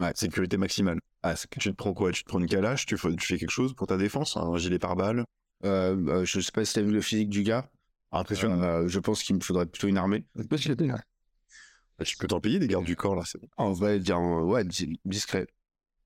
[0.00, 1.00] Ouais, sécurité maximale.
[1.22, 2.12] Ah, Tu te prends quoi?
[2.12, 2.86] Tu te prends une calache?
[2.86, 4.36] Tu fais, tu fais quelque chose pour ta défense?
[4.36, 5.24] Un gilet pare-balles?
[5.64, 7.70] Euh, euh, je sais pas si t'as vu le physique du gars.
[8.12, 8.62] Impressionnant.
[8.62, 10.24] Euh, je pense qu'il me faudrait plutôt une armée.
[10.34, 13.48] Bah, Tu peux t'en payer des gardes du corps là, c'est bon.
[13.56, 15.46] En vrai, dire euh, ouais, di- discret.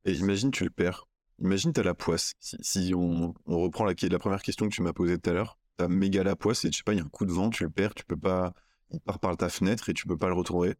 [0.04, 1.06] Et imagine, tu le perds.
[1.40, 2.34] Imagine, t'as la poisse.
[2.40, 5.32] Si, si on, on reprend la, la première question que tu m'as posée tout à
[5.34, 7.32] l'heure, t'as méga la poisse et je sais pas, il y a un coup de
[7.32, 8.52] vent, tu le perds, tu peux pas.
[8.90, 10.76] Il part par ta fenêtre et tu peux pas le retrouver.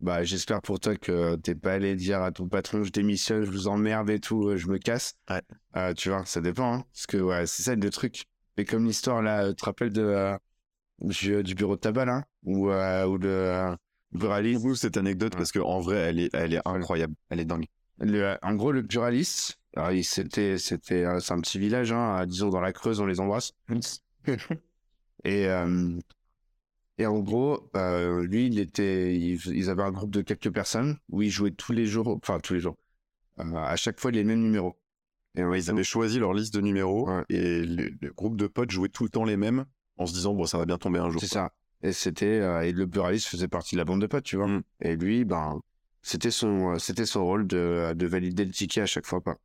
[0.00, 3.50] Bah, j'espère pour toi que t'es pas allé dire à ton patron je démissionne, je
[3.50, 5.14] vous emmerde et tout, euh, je me casse.
[5.30, 5.42] Ouais.
[5.76, 6.74] Euh, tu vois, ça dépend.
[6.74, 8.24] Hein, parce que ouais, c'est ça le truc.
[8.58, 10.36] Et comme l'histoire là, euh, tu te rappelles de, euh,
[11.00, 13.74] du, du bureau de tabac là Ou euh, ou euh,
[14.12, 15.38] buraliste cette anecdote, Ouais.
[15.38, 17.14] parce que en vrai, elle est, elle est incroyable.
[17.30, 17.66] Elle est dingue.
[17.98, 18.86] Le- en gros, le
[19.92, 23.20] il- c'était, c'était, euh, c'est un petit village, hein, disons dans la Creuse, on les
[23.20, 23.52] embrasse.
[25.24, 25.98] Et, euh,
[26.98, 30.96] et en gros, euh, lui, il était, il- ils avaient un groupe de quelques personnes
[31.10, 32.76] où ils jouaient tous les jours, enfin tous les jours,
[33.40, 34.76] euh, à chaque fois les mêmes numéros.
[35.36, 37.24] Et ouais, Ils avaient choisi leur liste de numéros Ouais.
[37.28, 39.66] et le, le groupe de potes jouait tout le temps les mêmes
[39.98, 41.20] en se disant, bon, ça va bien tomber un jour.
[41.20, 41.52] C'est ça.
[41.82, 44.48] Et c'était euh, et le pluraliste faisait partie de la bande de potes, tu vois.
[44.48, 44.62] Mm.
[44.82, 45.60] Et lui, ben,
[46.02, 49.36] c'était son euh, c'était son rôle de, de valider le ticket à chaque fois, quoi.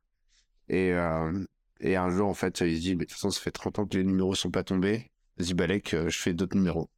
[0.68, 1.44] Et euh,
[1.82, 3.78] et un jour, en fait, il se dit, mais de toute façon, ça fait 30
[3.80, 5.10] ans que les numéros sont pas tombés.
[5.36, 6.88] Vas-y, Balek, euh, je fais d'autres numéros.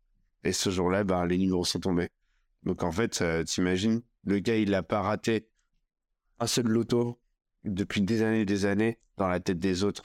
[0.45, 2.09] Et ce jour-là, ben, les numéros sont tombés.
[2.65, 5.49] Donc en fait, euh, t'imagines, le gars, il a pas raté
[6.39, 7.19] un seul loto
[7.65, 10.03] depuis des années et des années dans la tête des autres.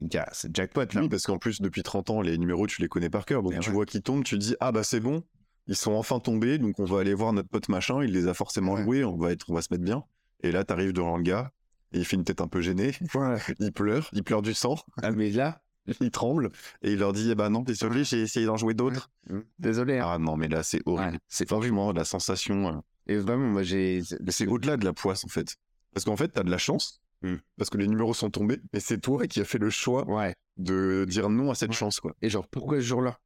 [0.00, 1.02] Gars, c'est jackpot là.
[1.02, 3.42] Oui, parce qu'en plus, depuis 30 ans, les numéros, tu les connais par cœur.
[3.42, 3.74] Donc, tu ouais.
[3.74, 5.22] vois qu'ils tombent, tu dis, ah bah c'est bon,
[5.66, 8.34] ils sont enfin tombés, donc on va aller voir notre pote machin, il les a
[8.34, 8.82] forcément Ouais.
[8.82, 10.04] joués, on va, être, on va se mettre bien.
[10.42, 11.52] Et là, t'arrives devant le gars,
[11.94, 13.38] et il fait une tête un peu gênée, Ouais.
[13.60, 15.62] il pleure, il pleure du sang, Ah, mais là,
[16.00, 16.50] il tremble,
[16.82, 19.10] et il leur dit, eh bah non, désolé, j'ai essayé d'en jouer d'autres.
[19.58, 19.98] désolé.
[19.98, 20.06] hein.
[20.14, 21.12] Ah non, mais là, c'est horrible.
[21.14, 22.68] Ouais, C'est franchement la sensation.
[22.68, 24.02] euh, Et vraiment, moi, j'ai.
[24.28, 25.56] C'est au-delà de la poisse, en fait.
[25.92, 27.36] Parce qu'en fait, t'as de la chance, Hmm.
[27.56, 30.34] parce que les numéros sont tombés, mais c'est toi qui as fait le choix Ouais.
[30.58, 31.74] de dire non à cette Ouais.
[31.76, 32.14] chance, quoi.
[32.20, 33.18] Et genre, pourquoi ce jour-là?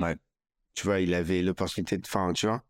[0.00, 0.16] Ouais.
[0.74, 2.02] Tu vois, il avait l'opportunité de.
[2.06, 2.62] Enfin, tu vois,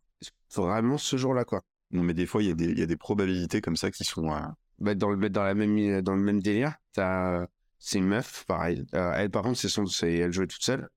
[0.54, 1.62] vraiment ce jour-là, quoi.
[1.90, 3.90] Non, mais des fois, il y, a des- il y a des probabilités comme ça
[3.90, 4.30] qui sont.
[4.32, 4.40] euh,
[4.78, 7.46] Bah, dans, le, mettre dans, la même, dans le même délire, t'as.
[7.80, 8.84] C'est une meuf, pareil.
[8.94, 10.88] Euh, elle, par contre, c'est son, c'est, elle jouait toute seule.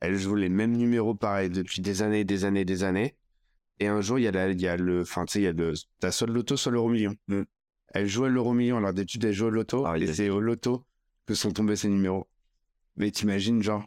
[0.00, 3.16] Elle joue les mêmes numéros, pareil, depuis des années, des années, des années.
[3.80, 5.02] Et un jour, il y a, la, il y a le.
[5.02, 5.72] Enfin, tu sais, il y a le.
[6.00, 7.14] T'as soit le loto, soit l'euro million.
[7.28, 7.42] Mm.
[7.94, 8.76] Elle jouait l'euro million.
[8.78, 9.86] Alors, d'habitude, elle joue au loto.
[9.86, 10.84] Ah, et c'est au loto
[11.26, 12.28] que sont tombés ces numéros.
[12.96, 13.84] Mais t'imagines, genre.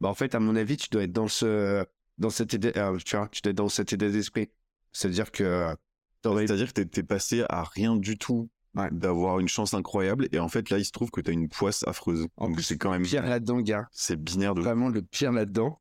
[0.00, 1.84] Bah, en fait, à mon avis, tu dois être dans ce.
[2.18, 2.72] Dans cette idée.
[2.76, 4.50] euh, tu vois, tu dois être dans cette idée d'esprit.
[4.92, 5.74] C'est-à-dire que.
[6.24, 8.88] C'est-à-dire que t'es- t'es passé à rien du tout Ouais.
[8.90, 11.86] d'avoir une chance incroyable, et en fait, là, il se trouve que t'as une poisse
[11.86, 12.26] affreuse.
[12.36, 13.02] En Donc, plus, c'est quand même.
[13.04, 13.86] pire là-dedans, gars.
[13.92, 14.62] C'est binaire de.
[14.62, 15.80] vraiment le pire là-dedans,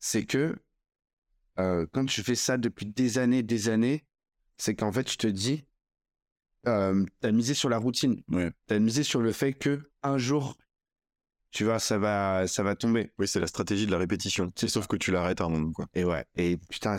[0.00, 0.56] c'est que
[1.60, 4.04] euh, quand tu fais ça depuis des années, des années,
[4.56, 5.64] c'est qu'en fait, tu te dis,
[6.66, 8.20] euh, t'as misé sur la routine.
[8.28, 8.50] Ouais.
[8.66, 10.56] T'as misé sur le fait que un jour,
[11.50, 13.10] tu vois, ça va, ça va tomber.
[13.18, 14.50] Oui, c'est la stratégie de la répétition.
[14.56, 15.86] C'est Sauf que tu l'arrêtes à un moment, quoi.
[15.94, 16.24] Et ouais.
[16.36, 16.98] Et putain,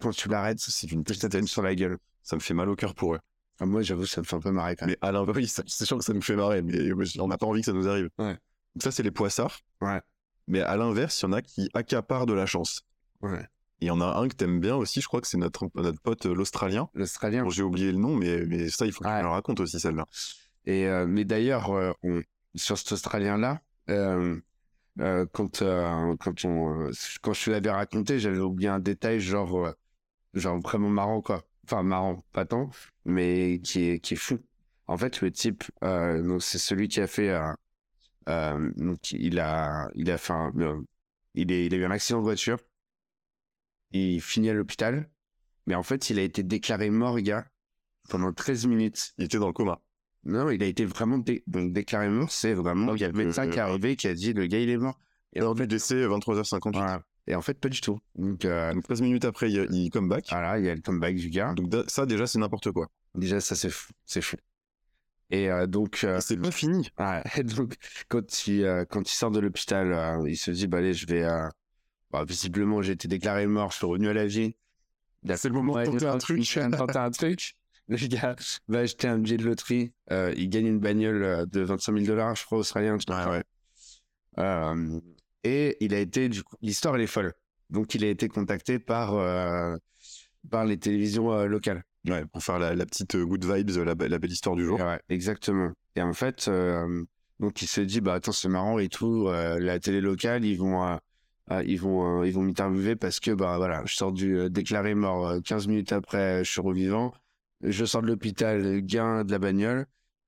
[0.00, 1.98] quand tu l'arrêtes, C'est une t'attends sur la gueule.
[2.22, 3.20] Ça me fait mal au cœur pour eux.
[3.60, 4.94] Ah, moi, j'avoue, ça me fait un peu marrer quand même.
[5.00, 7.46] Mais à l'inverse, oui, c'est sûr que ça nous fait marrer, mais on n'a pas
[7.46, 8.08] envie que ça nous arrive.
[8.18, 8.34] Ouais.
[8.76, 9.58] Donc ça, c'est les poissards.
[9.80, 10.00] Ouais.
[10.46, 12.82] Mais à l'inverse, il y en a qui accaparent de la chance.
[13.20, 13.42] Ouais.
[13.80, 15.68] Et il y en a un que t'aimes bien aussi, je crois que c'est notre,
[15.74, 16.88] notre pote euh, l'Australien.
[16.94, 17.42] L'Australien.
[17.44, 19.14] Bon, j'ai oublié le nom, mais, mais ça, il faut que Ouais.
[19.14, 20.04] tu me le racontes aussi, celle-là.
[20.66, 22.22] Et euh, mais d'ailleurs, euh, on-
[22.54, 24.40] sur cet Australien-là, euh,
[25.00, 29.66] euh, quand euh, quand on euh, quand je l'avais raconté, j'avais oublié un détail genre
[29.66, 29.72] euh,
[30.34, 31.44] genre vraiment marrant quoi.
[31.64, 32.70] Enfin marrant, pas tant,
[33.04, 34.40] mais qui est qui est fou.
[34.88, 37.30] En fait, le type, euh, c'est celui qui a fait,
[38.76, 40.52] donc il a il a fait un,
[41.34, 42.58] il est il a eu un accident de voiture.
[43.92, 45.10] Il finit à l'hôpital,
[45.66, 47.46] mais en fait, il a été déclaré mort, gars,
[48.08, 49.14] pendant 13 minutes.
[49.18, 49.82] Il était dans le coma.
[50.24, 52.30] Non, il a été vraiment dé- donc déclaré mort.
[52.30, 54.58] C'est vraiment, il y a le médecin qui est arrivé qui a dit le gars
[54.58, 54.98] il est mort.
[55.34, 56.72] Et en fait, décès, 23h58.
[56.72, 57.02] voilà.
[57.26, 57.98] Et en fait, pas du tout.
[58.14, 60.26] Donc, euh, Donc 13 minutes après, il, il come back.
[60.30, 61.52] voilà, il y a le comeback du gars.
[61.54, 62.88] Donc ça, déjà, c'est n'importe quoi.
[63.14, 63.92] Déjà, ça, c'est fou.
[64.06, 64.36] C'est fou.
[65.30, 66.88] Et euh, donc, euh, C'est pas fini.
[66.98, 67.74] ouais, donc
[68.08, 71.06] quand, il, euh, quand il sort de l'hôpital, euh, il se dit bah, allez, je
[71.06, 71.22] vais.
[71.22, 71.48] euh,
[72.10, 74.56] bah, visiblement, j'ai été déclaré mort, je suis revenu à la vie.
[75.36, 76.38] C'est le moment de tenter un truc.
[76.78, 77.54] tenter un truc.
[78.02, 78.36] Le gars
[78.68, 79.92] va acheter un billet de loterie.
[80.12, 82.98] euh, il gagne une bagnole euh, de 25 000 dollars, je crois, australien.
[83.08, 83.42] Ouais, ouais.
[84.38, 85.00] Euh,
[85.44, 87.32] et il a été, du coup, l'histoire elle est folle.
[87.70, 89.76] Donc il a été contacté par euh,
[90.50, 91.82] par les télévisions locales.
[92.06, 94.78] Ouais, pour faire la, la petite good vibes, la, be- la belle histoire du jour.
[94.80, 95.72] Ouais, exactement.
[95.96, 96.48] Et en fait,
[97.40, 99.28] donc il se dit bah attends c'est marrant et tout.
[99.30, 100.98] la télé locale ils vont
[101.64, 104.94] ils vont euh, ils vont m'interviewer parce que bah voilà je sors du euh, déclaré
[104.94, 107.12] mort euh, 15 minutes après je suis revivant.
[107.62, 109.86] Je sors de l'hôpital gain de la bagnole.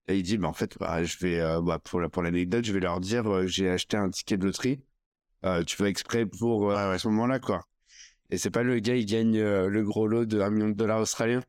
[0.09, 2.65] Et il dit, bah, en fait, bah, je vais, euh, bah, pour la- pour l'anecdote,
[2.65, 4.83] je vais leur dire, euh, j'ai acheté un ticket de loterie.
[5.45, 7.63] Euh, tu fais exprès pour euh, à ce moment-là, quoi.
[8.31, 10.75] Et c'est pas le gars, il gagne euh, le gros lot de 1 million de
[10.75, 11.43] dollars australiens.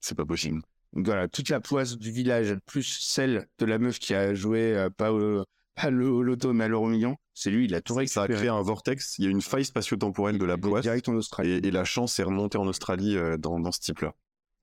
[0.00, 0.62] C'est pas possible.
[0.92, 4.74] Donc voilà, toute la poisse du village, plus celle de la meuf qui a joué,
[4.76, 5.44] euh, pas, au,
[5.74, 8.34] pas le, loto, mais à l'euro million, c'est lui, il a tout Ça a récupéré.
[8.34, 9.18] créé un vortex.
[9.18, 10.82] Il y a une faille spatio-temporelle de la poisse.
[10.82, 11.52] direct en Australie.
[11.52, 14.14] Et, et la chance est remontée en Australie euh, dans, dans ce type-là.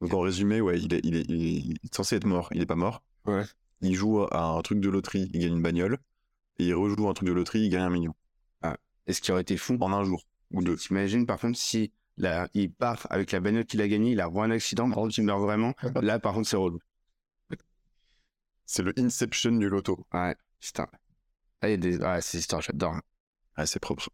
[0.02, 2.50] Donc en résumé, ouais, il est, il, est, il est censé être mort.
[2.54, 3.04] Il est pas mort.
[3.26, 3.44] Ouais.
[3.82, 5.98] Il joue à un truc de loterie, il gagne une bagnole.
[6.58, 8.16] Et il rejoue à un truc de loterie, il gagne un million.
[9.08, 10.26] Et ce qui aurait été fou, En un jour.
[10.52, 10.78] Ou deux.
[10.78, 14.28] T'imagines par contre si là, il part avec la bagnole qu'il a gagnée, il a
[14.28, 15.74] un accident, par contre il meurt vraiment.
[16.02, 16.80] Là par contre c'est relou.
[18.66, 20.06] C'est le Inception du loto.
[20.14, 20.88] Ouais, putain.
[21.62, 21.98] Ah, il y a des...
[21.98, 22.96] Ouais, ces histoires, j'adore.
[23.56, 24.10] Ah, c'est propre.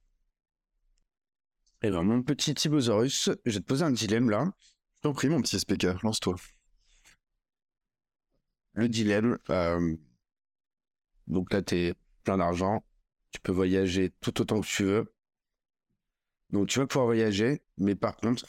[1.83, 4.51] Et ben mon petit Tibosaurus, je vais te poser un dilemme là.
[5.01, 6.35] Je t'en prie, mon petit SPK, lance-toi.
[8.73, 9.95] Le dilemme, euh,
[11.25, 12.83] donc là t'es plein d'argent,
[13.31, 15.11] tu peux voyager tout autant que tu veux.
[16.51, 18.45] Donc tu vas pouvoir voyager, mais par contre,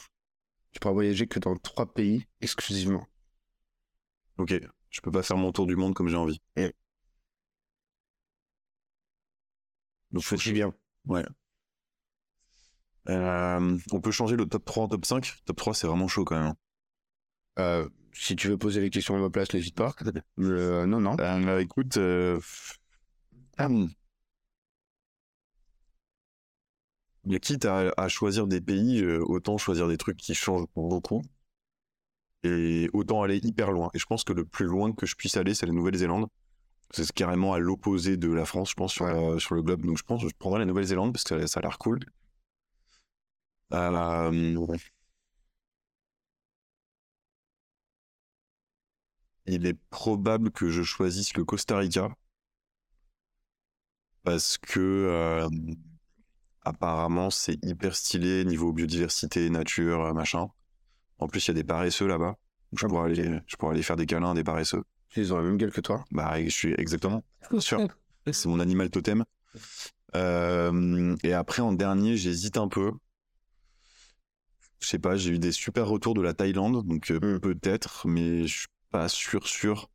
[0.73, 3.07] tu pourras voyager que dans trois pays exclusivement.
[4.37, 4.53] Ok,
[4.91, 6.43] je peux pas faire mon tour du monde comme j'ai envie.
[10.13, 10.75] Donc faut bien.
[11.07, 11.25] Ouais.
[13.09, 16.25] Euh, on peut changer le top 3 en top 5 Top 3, c'est vraiment chaud
[16.25, 16.47] quand même.
[16.47, 16.57] hein.
[17.59, 19.95] Euh, si tu veux poser les questions à ma place, n'hésite pas.
[20.39, 21.17] Euh, non, non.
[21.21, 21.99] Euh, écoute,
[23.59, 23.89] ah, hmm.
[27.25, 31.23] Mais quitte à, à choisir des pays, autant choisir des trucs qui changent beaucoup.
[32.45, 33.91] Et autant aller hyper loin.
[33.95, 36.27] Et je pense que le plus loin que je puisse aller, c'est la Nouvelle-Zélande.
[36.93, 39.87] C'est carrément à l'opposé de la France, je pense, sur, la- sur le globe.
[39.87, 42.01] Donc je pense que je prendrai la Nouvelle-Zélande parce que ça, ça a l'air cool.
[43.73, 44.57] Euh,
[49.47, 52.11] il est probable que je choisisse le Costa Rica
[54.25, 55.49] parce que euh,
[56.65, 60.49] apparemment c'est hyper stylé niveau biodiversité, nature, euh, machin.
[61.19, 62.37] En plus, il y a des paresseux là-bas.
[62.77, 64.83] Je Ah pourrais aller, je pourrais aller faire des câlins à des paresseux.
[65.17, 66.05] Ils ont la même gueule que toi.
[66.11, 67.23] Bah, je suis exactement.
[67.51, 67.87] Bien sûr.
[68.31, 69.25] C'est mon animal totem.
[70.15, 72.93] Euh, et après, en dernier, j'hésite un peu.
[74.83, 77.41] Je sais pas, j'ai eu des super retours de la Thaïlande, donc euh, Mm.
[77.41, 79.89] peut-être, mais je suis pas sûr, sûr.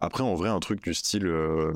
[0.00, 1.26] Après, en vrai, un truc du style.
[1.26, 1.72] euh,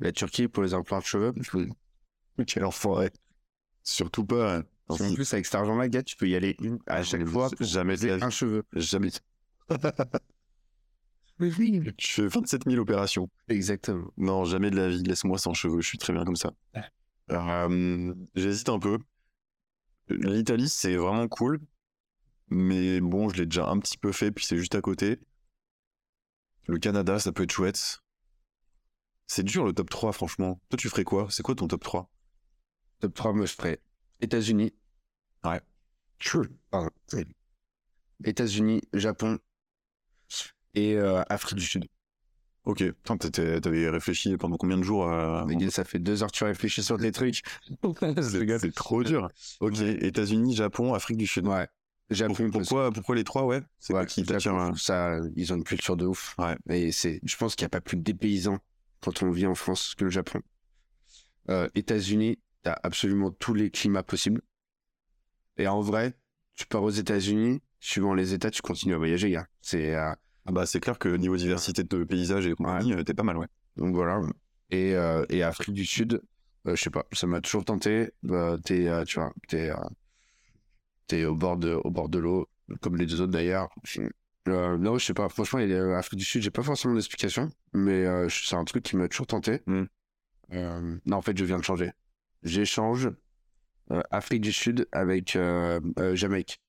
[0.00, 1.32] La Turquie pour les implants de cheveux.
[2.46, 3.10] Quel enfoiré.
[3.82, 4.58] Surtout pas.
[4.58, 4.64] hein.
[4.88, 7.66] En plus, avec cet argent-là, gars, tu peux y aller une à chaque fois pour
[7.66, 8.62] Jamais un cheveu.
[8.74, 9.10] Jamais.
[11.38, 11.82] Oui, oui.
[11.98, 13.28] Je fais 27 000 opérations.
[13.48, 14.10] Exactement.
[14.16, 15.02] Non, jamais de la vie.
[15.02, 15.82] Laisse-moi sans cheveux.
[15.82, 16.50] Je suis très bien comme ça.
[17.30, 18.98] Euh, J'hésite un peu.
[20.08, 21.60] L'Italie, c'est vraiment cool.
[22.48, 25.18] Mais bon, je l'ai déjà un petit peu fait, puis c'est juste à côté.
[26.66, 28.02] Le Canada, ça peut être chouette.
[29.26, 30.60] C'est dur le top 3, franchement.
[30.68, 31.26] Toi, tu ferais quoi?
[31.30, 32.10] C'est quoi ton top 3
[33.00, 33.80] Top 3, moi, je ferais
[34.20, 34.72] États-Unis.
[35.44, 35.60] Ouais.
[36.70, 36.90] Pardon.
[38.24, 39.38] États-Unis, Japon
[40.74, 41.86] et euh, Afrique du Sud.
[42.66, 42.82] Ok.
[43.32, 45.46] T'avais réfléchi pendant combien de jours à...
[45.46, 47.42] Mais ça fait deux heures que tu réfléchis sur des trucs.
[48.20, 49.30] C'est trop dur.
[49.60, 49.80] Ok.
[49.80, 51.46] États-Unis, Japon, Afrique du Sud.
[51.46, 51.68] Ouais.
[52.10, 53.62] Japon, Pourquoi, pourquoi les trois, ouais?
[53.78, 56.36] C'est ouais, qui Japon, euh, ça, ils ont une culture de ouf.
[56.38, 56.56] Ouais.
[56.68, 58.58] Et c'est, je pense qu'il n'y a pas plus dépaysant
[59.00, 60.40] quand on vit en France que le Japon.
[61.50, 64.40] Euh, États-Unis, t'as absolument tous les climats possibles.
[65.56, 66.14] Et en vrai,
[66.54, 69.46] tu pars aux États-Unis, suivant les États, tu continues à voyager, gars.
[69.60, 70.12] C'est, euh,
[70.46, 73.36] Ah bah, c'est clair que niveau diversité de paysages et compagnie, euh, t'es pas mal,
[73.36, 73.48] ouais.
[73.76, 74.20] donc voilà.
[74.70, 76.22] Et, euh, et Afrique du Sud,
[76.66, 78.10] euh, je sais pas, ça m'a toujours tenté.
[78.64, 79.70] T'es, euh, tu vois, t'es,
[81.06, 82.48] t'es au bord de, au bord de l'eau,
[82.80, 83.68] comme les deux autres d'ailleurs.
[84.46, 85.28] Non, je sais pas.
[85.28, 85.58] Franchement,
[85.96, 89.62] Afrique du Sud, j'ai pas forcément d'explication, mais c'est un truc qui m'a toujours tenté.
[89.66, 89.82] Mm.
[90.52, 91.90] Euh, non, en fait, je viens de changer.
[92.42, 93.10] J'échange
[94.10, 95.36] Afrique du Sud avec
[96.14, 96.60] Jamaïque.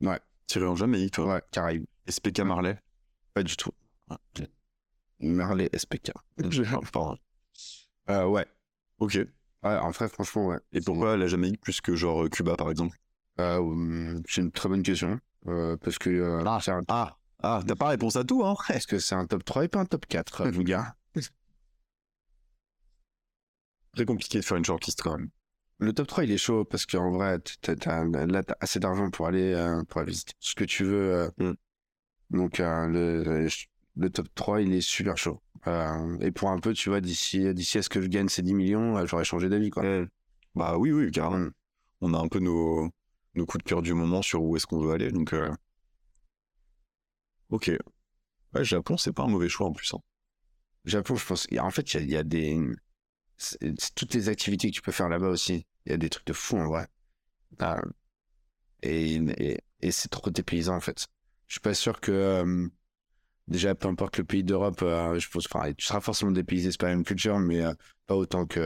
[0.00, 1.34] Ouais, Tiré en Jamaïque, toi?
[1.34, 1.86] ouais, Caraïbes.
[2.08, 2.78] SPK Marley.
[3.32, 3.72] Pas du tout.
[5.20, 6.12] Marley SPK.
[6.14, 7.18] Ah, pardon.
[8.10, 8.46] Euh, ouais.
[8.98, 9.14] Ok.
[9.14, 10.58] Ouais, en vrai, franchement, ouais.
[10.72, 12.96] Et pourquoi la Jamaïque plus que genre euh, Cuba, par exemple?
[13.40, 15.18] Euh, hum, c'est une très bonne question.
[15.46, 18.56] Euh, parce que euh, un, Ah, ah, t'as pas réponse à tout, hein?
[18.68, 20.94] Est-ce que c'est un top 3 et pas un top 4, euh, mon gars
[23.94, 25.30] Très compliqué de faire une shortlist quand même.
[25.78, 29.26] Le top 3, il est chaud parce qu'en vrai, t'as, là, t'as assez d'argent pour
[29.26, 29.54] aller,
[29.88, 31.30] pour aller visiter ce que tu veux.
[31.38, 31.52] Mm.
[32.34, 33.48] Donc, euh, le,
[33.96, 35.40] le top 3, il est super chaud.
[35.66, 38.42] Euh, et pour un peu, tu vois, d'ici, d'ici à ce que je gagne ces
[38.42, 39.84] 10 millions, euh, j'aurais changé d'avis, quoi.
[40.54, 41.38] Bah oui, oui, carrément.
[41.38, 41.52] Mm.
[42.02, 42.90] On a un peu nos,
[43.34, 45.32] nos coups de cœur du moment sur où est-ce qu'on veut aller, donc...
[45.34, 45.50] euh,
[47.50, 47.70] Ok.
[48.54, 49.94] Ouais, Japon, c'est pas un mauvais choix en plus.
[49.94, 50.00] hein.
[50.86, 51.48] Japon, je pense.
[51.60, 52.58] En fait, il y a, il y a des.
[53.94, 55.66] toutes les activités que tu peux faire là-bas aussi.
[55.86, 56.86] Il y a des trucs de fou en vrai.
[57.60, 57.82] Ah.
[58.82, 61.06] et et, et c'est trop dépaysant en fait.
[61.48, 62.12] Je suis pas sûr que.
[62.12, 62.68] euh,
[63.48, 65.46] déjà, peu importe le pays d'Europe, euh, je pense.
[65.50, 67.72] Enfin, tu seras forcément pas la même culture, mais euh,
[68.06, 68.60] pas autant que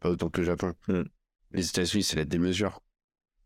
[0.00, 0.74] pas autant que le Japon.
[0.88, 1.02] Mm.
[1.52, 2.80] Les États-Unis, c'est la démesure.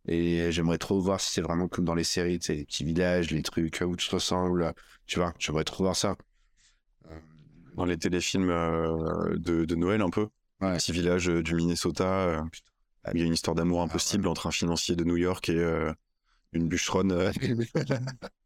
[0.08, 2.84] Et j'aimerais trop voir si c'est vraiment comme dans les séries, tu sais, les petits
[2.84, 4.72] villages, les trucs où tu te ressembles.
[5.06, 6.16] Tu vois, j'aimerais trop voir ça.
[7.76, 10.28] Dans les téléfilms de, de Noël, un peu.
[10.60, 10.76] Ouais.
[10.76, 12.04] Petit village du Minnesota.
[12.04, 12.42] euh,
[13.14, 15.56] il y a une histoire d'amour Ah, impossible entre un financier de New York et
[15.58, 15.92] euh,
[16.52, 17.12] une bûcheronne.
[17.12, 17.32] euh,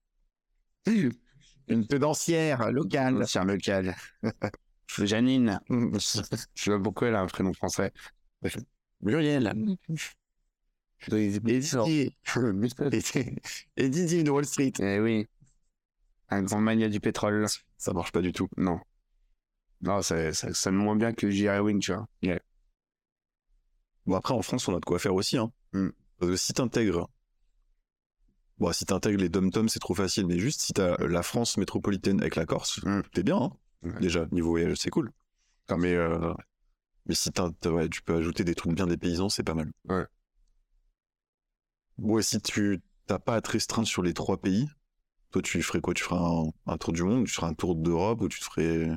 [1.68, 3.26] Une pédancière locale.
[3.26, 3.96] C'est un local.
[4.98, 5.60] Janine.
[5.68, 7.92] Je sais pas pourquoi elle a un prénom français.
[9.02, 9.76] Muriel.
[11.12, 12.16] Et Didier.
[13.76, 14.72] Et Didier de Wall Street.
[14.80, 15.26] Eh oui.
[16.28, 17.46] Un grand mania du pétrole.
[17.76, 18.48] Ça marche pas du tout.
[18.56, 18.80] Non.
[19.82, 21.62] Non, ça, ça sonne moins bien que J.R.
[21.62, 22.08] Wing, tu vois.
[24.06, 25.36] Bon, après, en France, on a de quoi faire aussi.
[25.36, 25.52] Hein.
[25.72, 25.88] Mm.
[26.18, 27.10] Parce que si t'intègres.
[28.58, 30.26] Bon, si t'intègres les dom-toms, c'est trop facile.
[30.26, 33.00] Mais juste si t'as la France métropolitaine avec la Corse, Mm.
[33.12, 33.36] t'es bien.
[33.36, 33.52] Hein.
[33.82, 34.00] Ouais.
[34.00, 35.12] Déjà, niveau voyage, c'est cool.
[35.76, 36.32] Mais, euh,
[37.06, 37.30] mais si
[37.66, 39.70] ouais, tu peux ajouter des trucs bien dépaysants, c'est pas mal.
[39.88, 40.06] Ouais.
[41.98, 44.68] Ouais, si tu t'as pas à te restreindre sur les trois pays,
[45.30, 45.94] toi, tu ferais quoi?
[45.94, 48.44] Tu ferais un, un tour du monde, tu ferais un tour d'Europe, ou tu te
[48.44, 48.90] ferais.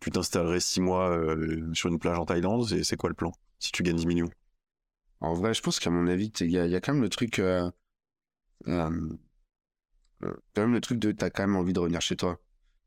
[0.00, 3.32] Tu t'installerais six mois euh, sur une plage en Thaïlande, et c'est quoi le plan
[3.58, 4.30] Si tu gagnes 10 millions?
[5.20, 7.02] En vrai, je pense qu'à mon avis, il y, a- il y a quand même
[7.02, 7.38] le truc.
[7.38, 7.70] euh,
[8.68, 8.90] euh,
[10.22, 11.12] euh, quand même le truc de.
[11.12, 12.38] T'as quand même envie de revenir chez toi.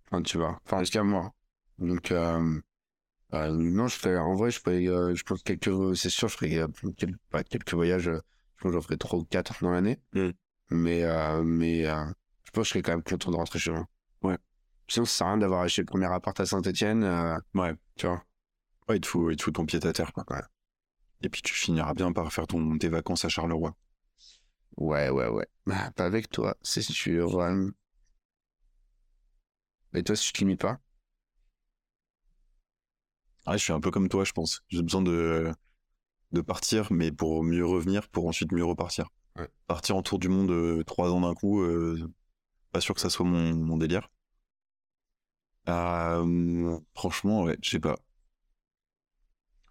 [0.08, 0.60] Enfin, tu vois.
[0.66, 1.32] Enfin, jusqu'à moi.
[1.78, 2.60] Donc, euh,
[3.34, 4.18] euh, non, je ferais.
[4.18, 4.88] En vrai, je ferais.
[4.88, 5.96] euh, je pense quelques.
[5.96, 6.66] C'est sûr, je ferais
[6.98, 8.04] quel- pas quelques voyages.
[8.12, 8.12] je
[8.62, 10.00] pense que j'en ferais trois ou quatre dans l'année.
[10.14, 10.30] Mm.
[10.72, 11.04] Mais,
[11.44, 13.88] mais je pense que je serais quand même content de rentrer chez moi.
[14.22, 14.38] Ouais.
[14.88, 17.04] Sinon, ça sert à rien d'avoir acheté le premier appart à Saint-Etienne.
[17.56, 17.74] Ouais.
[17.96, 18.24] tu vois.
[18.88, 20.12] Ouais, il te faut, il te faut ton pied à terre.
[20.14, 20.26] Quoi.
[20.30, 20.42] Ouais.
[21.22, 23.76] Et puis tu finiras bien par faire ton, tes vacances à Charleroi.
[24.78, 25.48] Ouais, ouais, ouais.
[25.68, 27.30] Bah, pas avec toi, c'est sûr.
[29.94, 30.80] Et toi, si tu te limites pas?
[33.46, 34.62] Ah, je suis un peu comme toi, je pense.
[34.70, 35.52] J'ai besoin de,
[36.34, 39.10] de partir, mais pour mieux revenir, pour ensuite mieux repartir.
[39.38, 39.50] Ouais.
[39.68, 42.12] Partir en tour du monde euh, trois ans d'un coup, euh,
[42.72, 44.10] pas sûr que ça soit mon, mon délire.
[45.70, 47.98] Euh, franchement, ouais, je sais pas.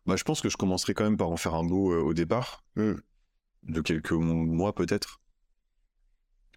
[0.06, 2.64] Bah, je pense que je commencerai quand même par en faire un beau au départ,
[2.76, 2.94] Hmm.
[3.68, 5.20] De quelques mo- mois peut-être.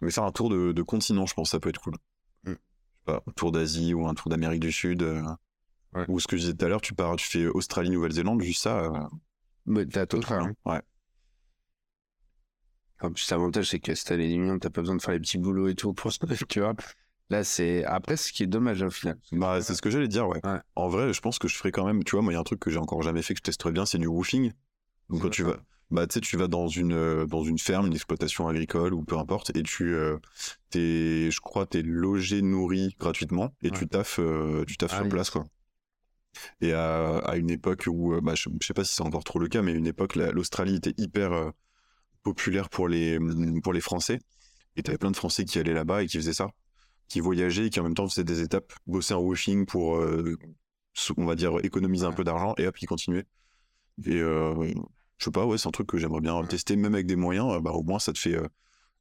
[0.00, 1.94] Mais faire un tour de, de continent, je pense, ça peut être cool.
[2.44, 2.50] Hmm.
[2.50, 2.58] Je sais
[3.04, 5.02] pas, un tour d'Asie ou un tour d'Amérique du Sud.
[5.02, 5.22] euh,
[5.94, 6.06] Ouais.
[6.08, 8.62] Ou ce que je disais tout à l'heure, tu pars, tu fais Australie, Nouvelle-Zélande, juste
[8.62, 8.78] ça.
[8.80, 8.98] euh,
[9.66, 10.54] Mais t'as tout bien.
[10.64, 10.80] Ouais.
[13.00, 15.20] En plus, l'avantage, c'est que si t'as les millions, t'as pas besoin de faire les
[15.20, 16.74] petits boulots et tout pour se tu vois.
[17.30, 17.84] Là, c'est.
[17.84, 19.18] Après, ce qui est dommage au final.
[19.32, 20.40] Bah, c'est ce que j'allais dire, ouais.
[20.46, 20.60] Ouais.
[20.76, 22.40] En vrai, je pense que je ferais quand même, tu vois, moi, il y a
[22.40, 24.52] un truc que j'ai encore jamais fait que je testerais bien, c'est du woofing.
[25.10, 25.56] Donc, quand tu vas,
[25.92, 29.04] bah, tu sais, tu vas dans une, euh, dans une ferme, une exploitation agricole ou
[29.04, 30.18] peu importe, et tu, euh,
[30.70, 35.04] t'es, je crois, t'es logé, nourri gratuitement, et tu taffes, euh, tu taffes Ah sur
[35.04, 35.10] oui.
[35.10, 35.44] place, quoi.
[36.60, 39.24] Et à, à une époque où, euh, bah, je, je sais pas si c'est encore
[39.24, 41.50] trop le cas, mais à une époque, la- l'Australie était hyper euh,
[42.22, 43.18] populaire pour les,
[43.62, 44.18] pour les Français.
[44.76, 46.48] Et t'avais plein de Français qui allaient là-bas et qui faisaient ça,
[47.08, 50.02] qui voyageaient et qui en même temps faisaient des étapes, bossaient en woofing pour,
[51.16, 52.16] on va dire, économiser un Ouais.
[52.16, 53.26] peu d'argent et hop, ils continuaient.
[54.06, 54.72] Et euh,
[55.22, 57.54] je sais pas, ouais, c'est un truc que j'aimerais bien tester, même avec des moyens,
[57.54, 58.48] euh, bah, au moins ça te fait euh,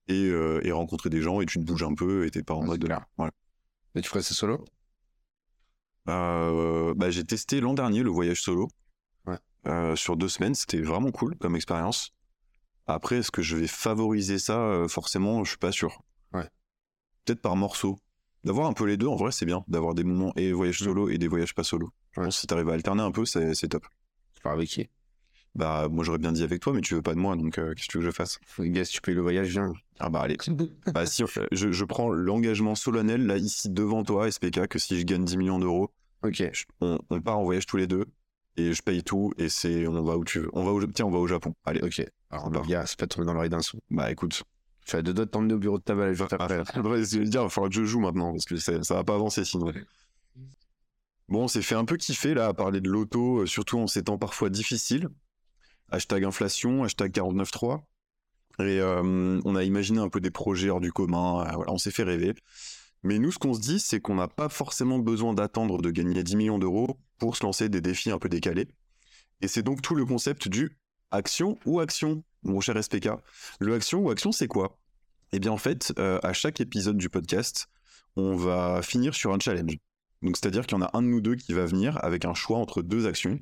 [0.08, 2.54] et, euh, et rencontrer des gens et tu te bouges un peu et t'es pas
[2.54, 2.84] en mode.
[2.86, 3.04] clair.
[3.18, 3.32] Voilà.
[3.96, 4.64] Mais tu ferais ça solo?
[6.10, 8.68] Euh, bah, j'ai testé l'an dernier le voyage solo
[9.26, 9.40] Ouais.
[9.68, 10.54] euh, sur deux semaines.
[10.54, 12.12] C'était vraiment cool comme expérience.
[12.86, 14.60] Après, est-ce que je vais favoriser ça?
[14.60, 16.04] Euh, Forcément, je suis pas sûr.
[16.34, 16.48] Ouais.
[17.26, 18.00] Peut-être par morceau.
[18.44, 19.64] D'avoir un peu les deux, en vrai, c'est bien.
[19.68, 21.92] D'avoir des moments et voyage solo et des voyages pas solo.
[22.12, 22.26] Je Ouais.
[22.28, 23.86] pense que si t'arrives à alterner un peu, c'est c'est top.
[24.34, 24.88] Tu pars avec qui?
[25.54, 27.74] Bah, moi, j'aurais bien dit avec toi, mais tu veux pas de moi, donc euh,
[27.74, 28.40] qu'est-ce que tu veux que je fasse?
[28.60, 29.74] Gars, si tu payes le voyage, viens.
[30.00, 30.38] Ah bah, allez.
[30.94, 35.04] bah, si, je, je prends l'engagement solennel, là, ici, devant toi, SPK, que si je
[35.06, 35.92] gagne 10 millions d'euros,
[36.24, 36.42] Ok.
[36.54, 38.06] je- on, on part en voyage tous les deux
[38.58, 40.50] et je paye tout et c'est on va où tu veux.
[40.54, 41.54] On va au, tiens, on va au Japon.
[41.66, 41.82] Allez.
[41.82, 42.02] Ok.
[42.30, 42.62] Alors, Bah.
[42.64, 43.80] le gars, c'est pas tombé dans l'oreille d'un sou.
[43.90, 44.44] Bah écoute.
[44.86, 46.64] Tu as deux doigts de t'emmener au bureau de tabac juste Ah, après.
[46.76, 49.16] je vais dire, il falloir que je joue maintenant parce que ça, ça va pas
[49.16, 49.72] avancer sinon.
[51.30, 53.88] Bon, on s'est fait un peu kiffer là à parler de l'auto, euh, surtout en
[53.88, 55.08] ces temps parfois difficiles.
[55.92, 57.82] Hashtag inflation, hashtag 49.3.
[58.60, 61.92] Et euh, on a imaginé un peu des projets hors du commun, euh, on s'est
[61.92, 62.34] fait rêver.
[63.04, 66.24] Mais nous, ce qu'on se dit, c'est qu'on n'a pas forcément besoin d'attendre de gagner
[66.24, 68.68] 10 millions d'euros pour se lancer des défis un peu décalés.
[69.42, 70.78] Et c'est donc tout le concept du
[71.10, 73.10] action ou action, mon cher SPK.
[73.60, 74.78] Le action ou action, c'est quoi?
[75.34, 77.68] Eh bien, en fait, euh, à chaque épisode du podcast,
[78.16, 79.78] on va finir sur un challenge.
[80.22, 82.34] Donc, c'est-à-dire qu'il y en a un de nous deux qui va venir avec un
[82.34, 83.40] choix entre deux actions.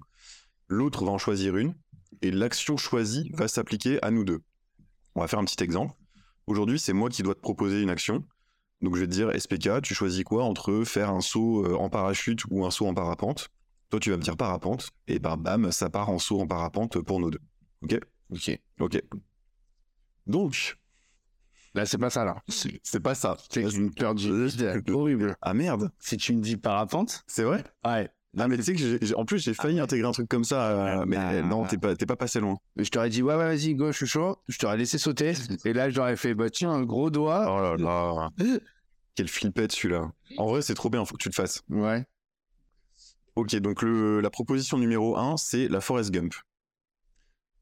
[0.68, 1.74] L'autre va en choisir une,
[2.22, 4.42] et l'action choisie va s'appliquer à nous deux.
[5.16, 5.94] On va faire un petit exemple.
[6.48, 8.24] Aujourd'hui, c'est moi qui dois te proposer une action.
[8.82, 11.90] Donc, je vais te dire, SPK, tu choisis quoi entre faire un saut euh, en
[11.90, 13.50] parachute ou un saut en parapente?
[13.90, 17.00] Toi, tu vas me dire parapente, et ben bam, ça part en saut en parapente
[17.02, 17.42] pour nous deux.
[17.82, 18.00] Ok?
[18.30, 18.60] Ok.
[18.80, 19.02] Ok.
[20.28, 20.78] Donc,
[21.76, 22.42] Là, c'est pas ça, là.
[22.48, 23.38] c'est pas ça.
[23.52, 25.36] C'est une peur vide horrible.
[25.42, 27.64] Ah merde, Si tu me dis parapente, c'est vrai?
[27.86, 28.10] Ouais.
[28.36, 31.00] Non mais tu sais que j'ai- en plus j'ai failli intégrer un truc comme ça,
[31.00, 31.42] euh, mais Ah.
[31.42, 32.58] non t'es pas t'es pas passé loin.
[32.78, 34.38] Je t'aurais dit, ouais, ouais, vas-y, go, je suis chaud.
[34.48, 35.34] Je t'aurais laissé sauter.
[35.66, 37.46] Et là, j'aurais fait, bah, tiens, un gros doigt.
[37.50, 38.30] Oh là là,
[39.16, 40.12] quel flippette celui-là.
[40.38, 41.64] En vrai c'est trop bien, faut que tu le fasses.
[41.70, 42.06] Ouais.
[43.36, 46.34] Ok donc le, la proposition numéro 1 c'est la Forest Gump.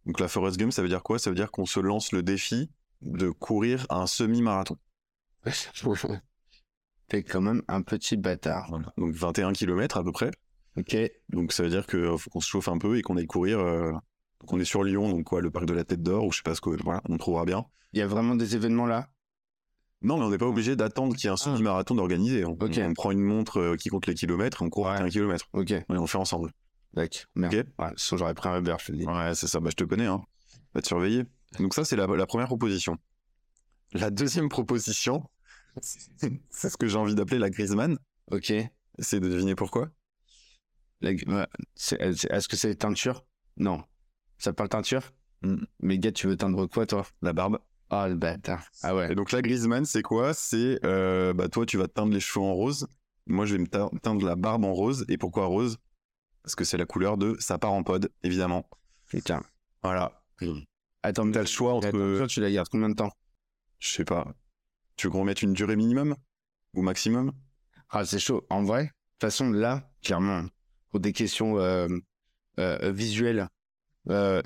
[0.05, 1.17] Donc la Forest Gump ça veut dire quoi?
[1.19, 2.69] Ça veut dire qu'on se lance le défi
[3.01, 4.77] de courir un semi-marathon.
[7.07, 8.69] T'es quand même un petit bâtard.
[8.97, 10.31] Donc 21 km à peu près.
[10.77, 10.95] Ok.
[11.29, 13.59] Donc ça veut dire qu'il faut qu'on se chauffe un peu et qu'on aille courir.
[13.59, 13.91] euh,
[14.41, 16.37] Donc on est sur Lyon, donc quoi, le parc de la Tête d'Or ou je
[16.37, 17.65] sais pas ce que voilà, on trouvera bien.
[17.93, 19.09] Il y a vraiment des événements là?
[20.03, 22.45] Non, mais on n'est pas obligé d'attendre qu'il y ait un semi-marathon d'organiser.
[22.45, 22.65] On, Ah.
[22.65, 22.79] Ok.
[22.83, 24.91] on prend une montre euh, qui compte les kilomètres, on court Ouais.
[25.01, 25.45] un kilomètre.
[25.53, 25.71] Ok.
[25.71, 26.51] Et on le fait ensemble.
[26.93, 27.21] D'accord.
[27.35, 27.55] Merde.
[27.55, 27.65] Ok.
[27.85, 29.05] Ouais, j'aurais pris un Uber, je te le dis.
[29.05, 29.59] Ouais, c'est ça.
[29.59, 30.21] Bah, je te connais, hein.
[30.75, 31.23] Va te surveiller.
[31.59, 32.97] Donc ça, c'est la, la première proposition.
[33.93, 35.23] La deuxième proposition,
[35.81, 37.97] c'est ce que j'ai envie d'appeler la Griezmann.
[38.31, 38.53] Ok.
[38.99, 39.89] C'est de deviner pourquoi.
[41.75, 43.25] C'est- Est-ce que c'est teinture?
[43.57, 43.83] Non.
[44.37, 45.03] Ça parle teinture?
[45.41, 45.63] Mm.
[45.81, 47.05] Mais gars, tu veux teindre quoi, toi?
[47.21, 47.59] La barbe?
[47.89, 48.63] Ah, le bâtard.
[48.83, 49.11] Ah ouais.
[49.11, 50.33] Et donc la Griezmann, c'est quoi?
[50.33, 52.87] C'est, euh, bah toi, tu vas te teindre les cheveux en rose.
[53.27, 55.05] Moi, je vais me tein- teindre la barbe en rose.
[55.09, 55.77] Et pourquoi rose?
[56.43, 58.69] Parce que c'est la couleur de ça part en pod, évidemment.
[59.07, 59.41] Putain.
[59.83, 60.21] Voilà.
[61.03, 61.87] Attends, mais T'as le choix entre-
[62.17, 63.11] Attends, tu la gardes combien de temps?
[63.79, 64.33] Je sais pas.
[64.95, 66.15] Tu veux qu'on remette une durée minimum?
[66.73, 67.31] Ou maximum?
[67.89, 68.45] Ah, c'est chaud.
[68.49, 70.43] En vrai, de toute façon, là, clairement,
[70.97, 71.57] pour des questions
[72.83, 73.47] visuelles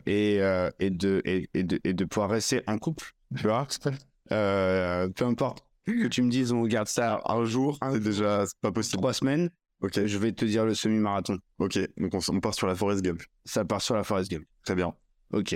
[0.05, 0.35] et,
[0.79, 3.67] et, de, et, et de, et de pouvoir rester en couple, tu vois,
[4.31, 8.45] euh, peu importe que tu me dises, on garde ça un jour, un C'est déjà
[8.45, 9.01] c'est pas possible.
[9.01, 9.49] trois semaines,
[9.81, 11.39] Ok, je vais te dire le semi-marathon.
[11.57, 11.79] ok.
[11.97, 13.23] Donc on, part sur la Forest Gump.
[13.45, 14.43] Ça part sur la Forest Game.
[14.63, 14.93] Très bien.
[15.33, 15.55] Ok.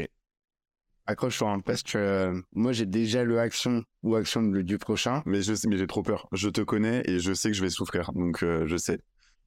[1.05, 5.21] Accroche-toi, hein, parce que euh, moi, j'ai déjà le action ou action du prochain.
[5.27, 6.27] Mais je sais, mais j'ai trop peur.
[6.31, 8.11] Je te connais et je sais que je vais souffrir.
[8.13, 8.99] Donc euh, je sais.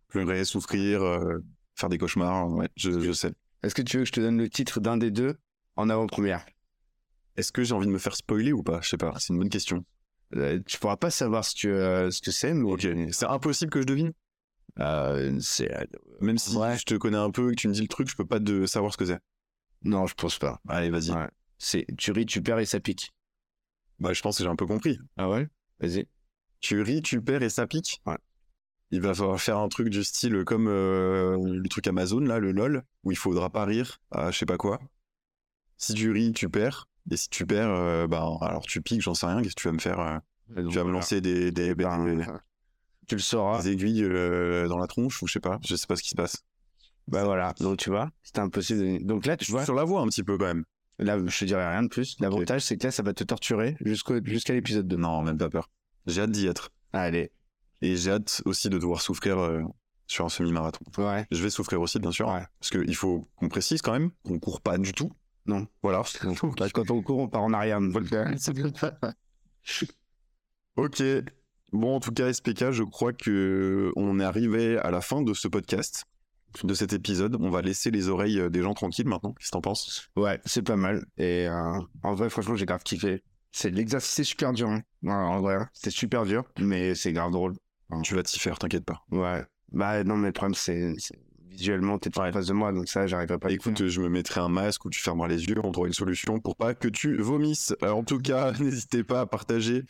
[0.09, 1.39] Pleurer, souffrir, euh,
[1.75, 2.49] faire des cauchemars.
[2.51, 3.33] Ouais, je, je sais.
[3.63, 5.37] Est-ce que tu veux que je te donne le titre d'un des deux
[5.77, 6.45] en avant-première?
[7.37, 8.81] Est-ce que j'ai envie de me faire spoiler ou pas?
[8.81, 9.15] Je sais pas.
[9.19, 9.85] C'est une bonne question.
[10.35, 12.87] Euh, Tu pourras pas savoir ce que, euh, ce que c'est, mais Ok.
[13.13, 14.13] C'est impossible que je devine?
[14.79, 15.71] Euh, c'est
[16.21, 16.77] Même si Ouais.
[16.79, 18.39] je te connais un peu et que tu me dis le truc, je peux pas
[18.39, 19.19] de savoir ce que c'est.
[19.83, 20.61] non, je pense pas.
[20.69, 21.11] Allez, vas-y.
[21.13, 21.29] Ouais.
[21.59, 23.13] C'est tu ris, tu perds et ça pique.
[23.99, 24.99] Bah, je pense que j'ai un peu compris.
[25.17, 25.49] Ah ouais?
[25.81, 26.07] Vas-y.
[26.61, 28.01] Tu ris, tu perds et ça pique?
[28.07, 28.17] Ouais.
[28.91, 32.53] Il va falloir faire un truc du style comme euh, le truc Amazon, là, le
[32.53, 34.81] LOL, où il faudra pas rire à je sais pas quoi.
[35.77, 36.89] Si tu ris, tu perds.
[37.11, 39.69] Et si tu perds, euh, bah, alors tu piques, j'en sais rien, qu'est-ce que tu
[39.69, 40.19] vas me faire euh,
[40.69, 42.25] Tu vas me lancer des, des, des-
[43.07, 43.63] tu le sauras.
[43.63, 44.03] des aiguilles
[44.69, 46.43] dans la tronche ou je sais pas, je sais pas ce qui se passe.
[47.07, 48.81] Bah voilà, donc tu vois, c'était impossible.
[48.81, 50.65] de- Donc là, tu vois, Sur la voie un petit peu quand même.
[50.99, 52.17] là, je te dirai rien de plus.
[52.21, 54.97] L'avantage, c'est que là, ça va te torturer jusqu'à l'épisode 2.
[54.97, 55.71] Non, même pas peur.
[56.07, 56.71] J'ai hâte d'y être.
[56.93, 57.31] Allez,
[57.83, 59.63] Et j'ai hâte aussi de devoir souffrir euh,
[60.07, 60.85] sur un semi-marathon.
[60.99, 61.27] ouais.
[61.31, 62.29] Je vais souffrir aussi, bien sûr.
[62.29, 62.45] Ouais.
[62.61, 65.13] Parce qu'il faut qu'on précise quand même qu'on court pas du tout.
[65.47, 65.67] Non.
[65.83, 66.03] Voilà.
[66.75, 67.81] Quand on court, on part en arrière.
[70.77, 71.03] Ok.
[71.73, 75.35] Bon, en tout cas, SPK, je crois que on est arrivé à la fin de
[75.35, 76.05] ce podcast,
[76.65, 77.37] de cet épisode.
[77.41, 79.33] On va laisser les oreilles euh, des gens tranquilles maintenant.
[79.33, 80.09] Qu'est-ce que t'en penses?
[80.17, 81.05] Ouais, c'est pas mal.
[81.19, 83.23] Et euh, en vrai, franchement, j'ai grave kiffé.
[83.53, 84.69] C'est l'exercice, c'est super dur.
[84.69, 84.83] hein.
[85.03, 85.69] Ouais, en vrai, hein.
[85.73, 87.55] c'était super dur, mais c'est grave drôle.
[88.03, 89.03] Tu vas t'y faire, t'inquiète pas.
[89.11, 89.45] Ouais.
[89.73, 90.95] Bah non, mais le problème, c'est
[91.49, 93.49] visuellement, t'es en face de moi, donc ça, j'arriverai pas.
[93.49, 93.89] à Écoute, faire.
[93.89, 96.57] je me mettrai un masque ou tu fermeras les yeux, on trouvera une solution pour
[96.57, 97.75] pas que tu vomisses.
[97.83, 99.85] Euh, en tout cas, n'hésitez pas à partager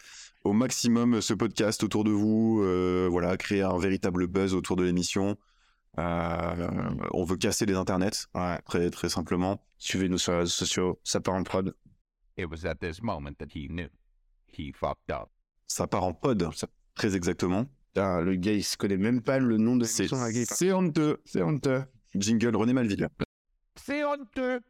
[0.45, 2.61] au maximum ce podcast autour de vous.
[2.63, 5.37] euh, voilà, créer un véritable buzz autour de l'émission.
[5.99, 6.69] Euh,
[7.13, 8.59] on veut casser les internets, ouais.
[8.67, 9.61] très très simplement.
[9.79, 11.75] Suivez-nous sur les réseaux sociaux, ça part en prod.
[12.37, 13.89] It was at this moment that he knew.
[14.47, 15.29] He fucked up.
[15.67, 16.49] Ça part en pod,
[16.95, 17.67] très exactement.
[17.99, 21.21] Putain, le gars, il se connaît même pas le nom de C'est c'est honteux.
[21.25, 21.83] C'est honteux.
[22.15, 23.09] Jingle René Malville.
[23.75, 24.61] C'est honteux.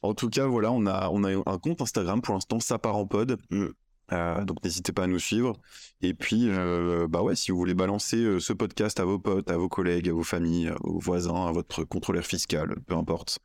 [0.00, 2.96] En tout cas, voilà, on a, on a un compte Instagram pour l'instant, ça part
[2.96, 3.38] en pod.
[3.50, 3.66] Mm.
[4.12, 5.60] Euh, donc n'hésitez pas à nous suivre.
[6.00, 9.50] Et puis, euh, bah ouais, si vous voulez balancer euh, ce podcast à vos potes,
[9.50, 13.38] à vos collègues, à vos familles, vos voisins, à votre contrôleur fiscal, peu importe.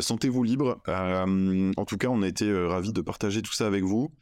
[0.00, 0.82] Sentez-vous libre.
[0.86, 4.12] En tout cas, on a été ravis de partager tout ça avec vous.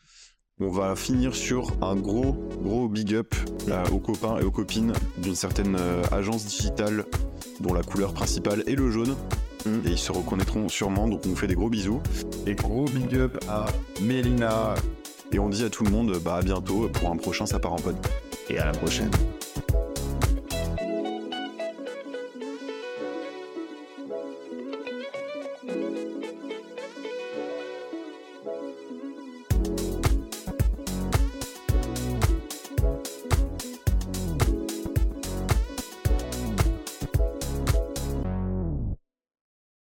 [0.59, 2.33] On va finir sur un gros,
[2.63, 3.35] gros big up
[3.69, 7.05] euh, aux copains et aux copines d'une certaine euh, agence digitale
[7.61, 9.17] dont la couleur principale est le jaune.
[9.67, 9.87] Mm.
[9.87, 12.01] Et ils se reconnaîtront sûrement, donc on vous fait des gros bisous.
[12.47, 13.67] Et gros big up à
[14.01, 14.75] Mélina.
[15.31, 17.75] Et on dit à tout le monde bah, à bientôt pour un prochain Ça part
[17.75, 17.97] en pod.
[18.49, 19.11] Et à la prochaine.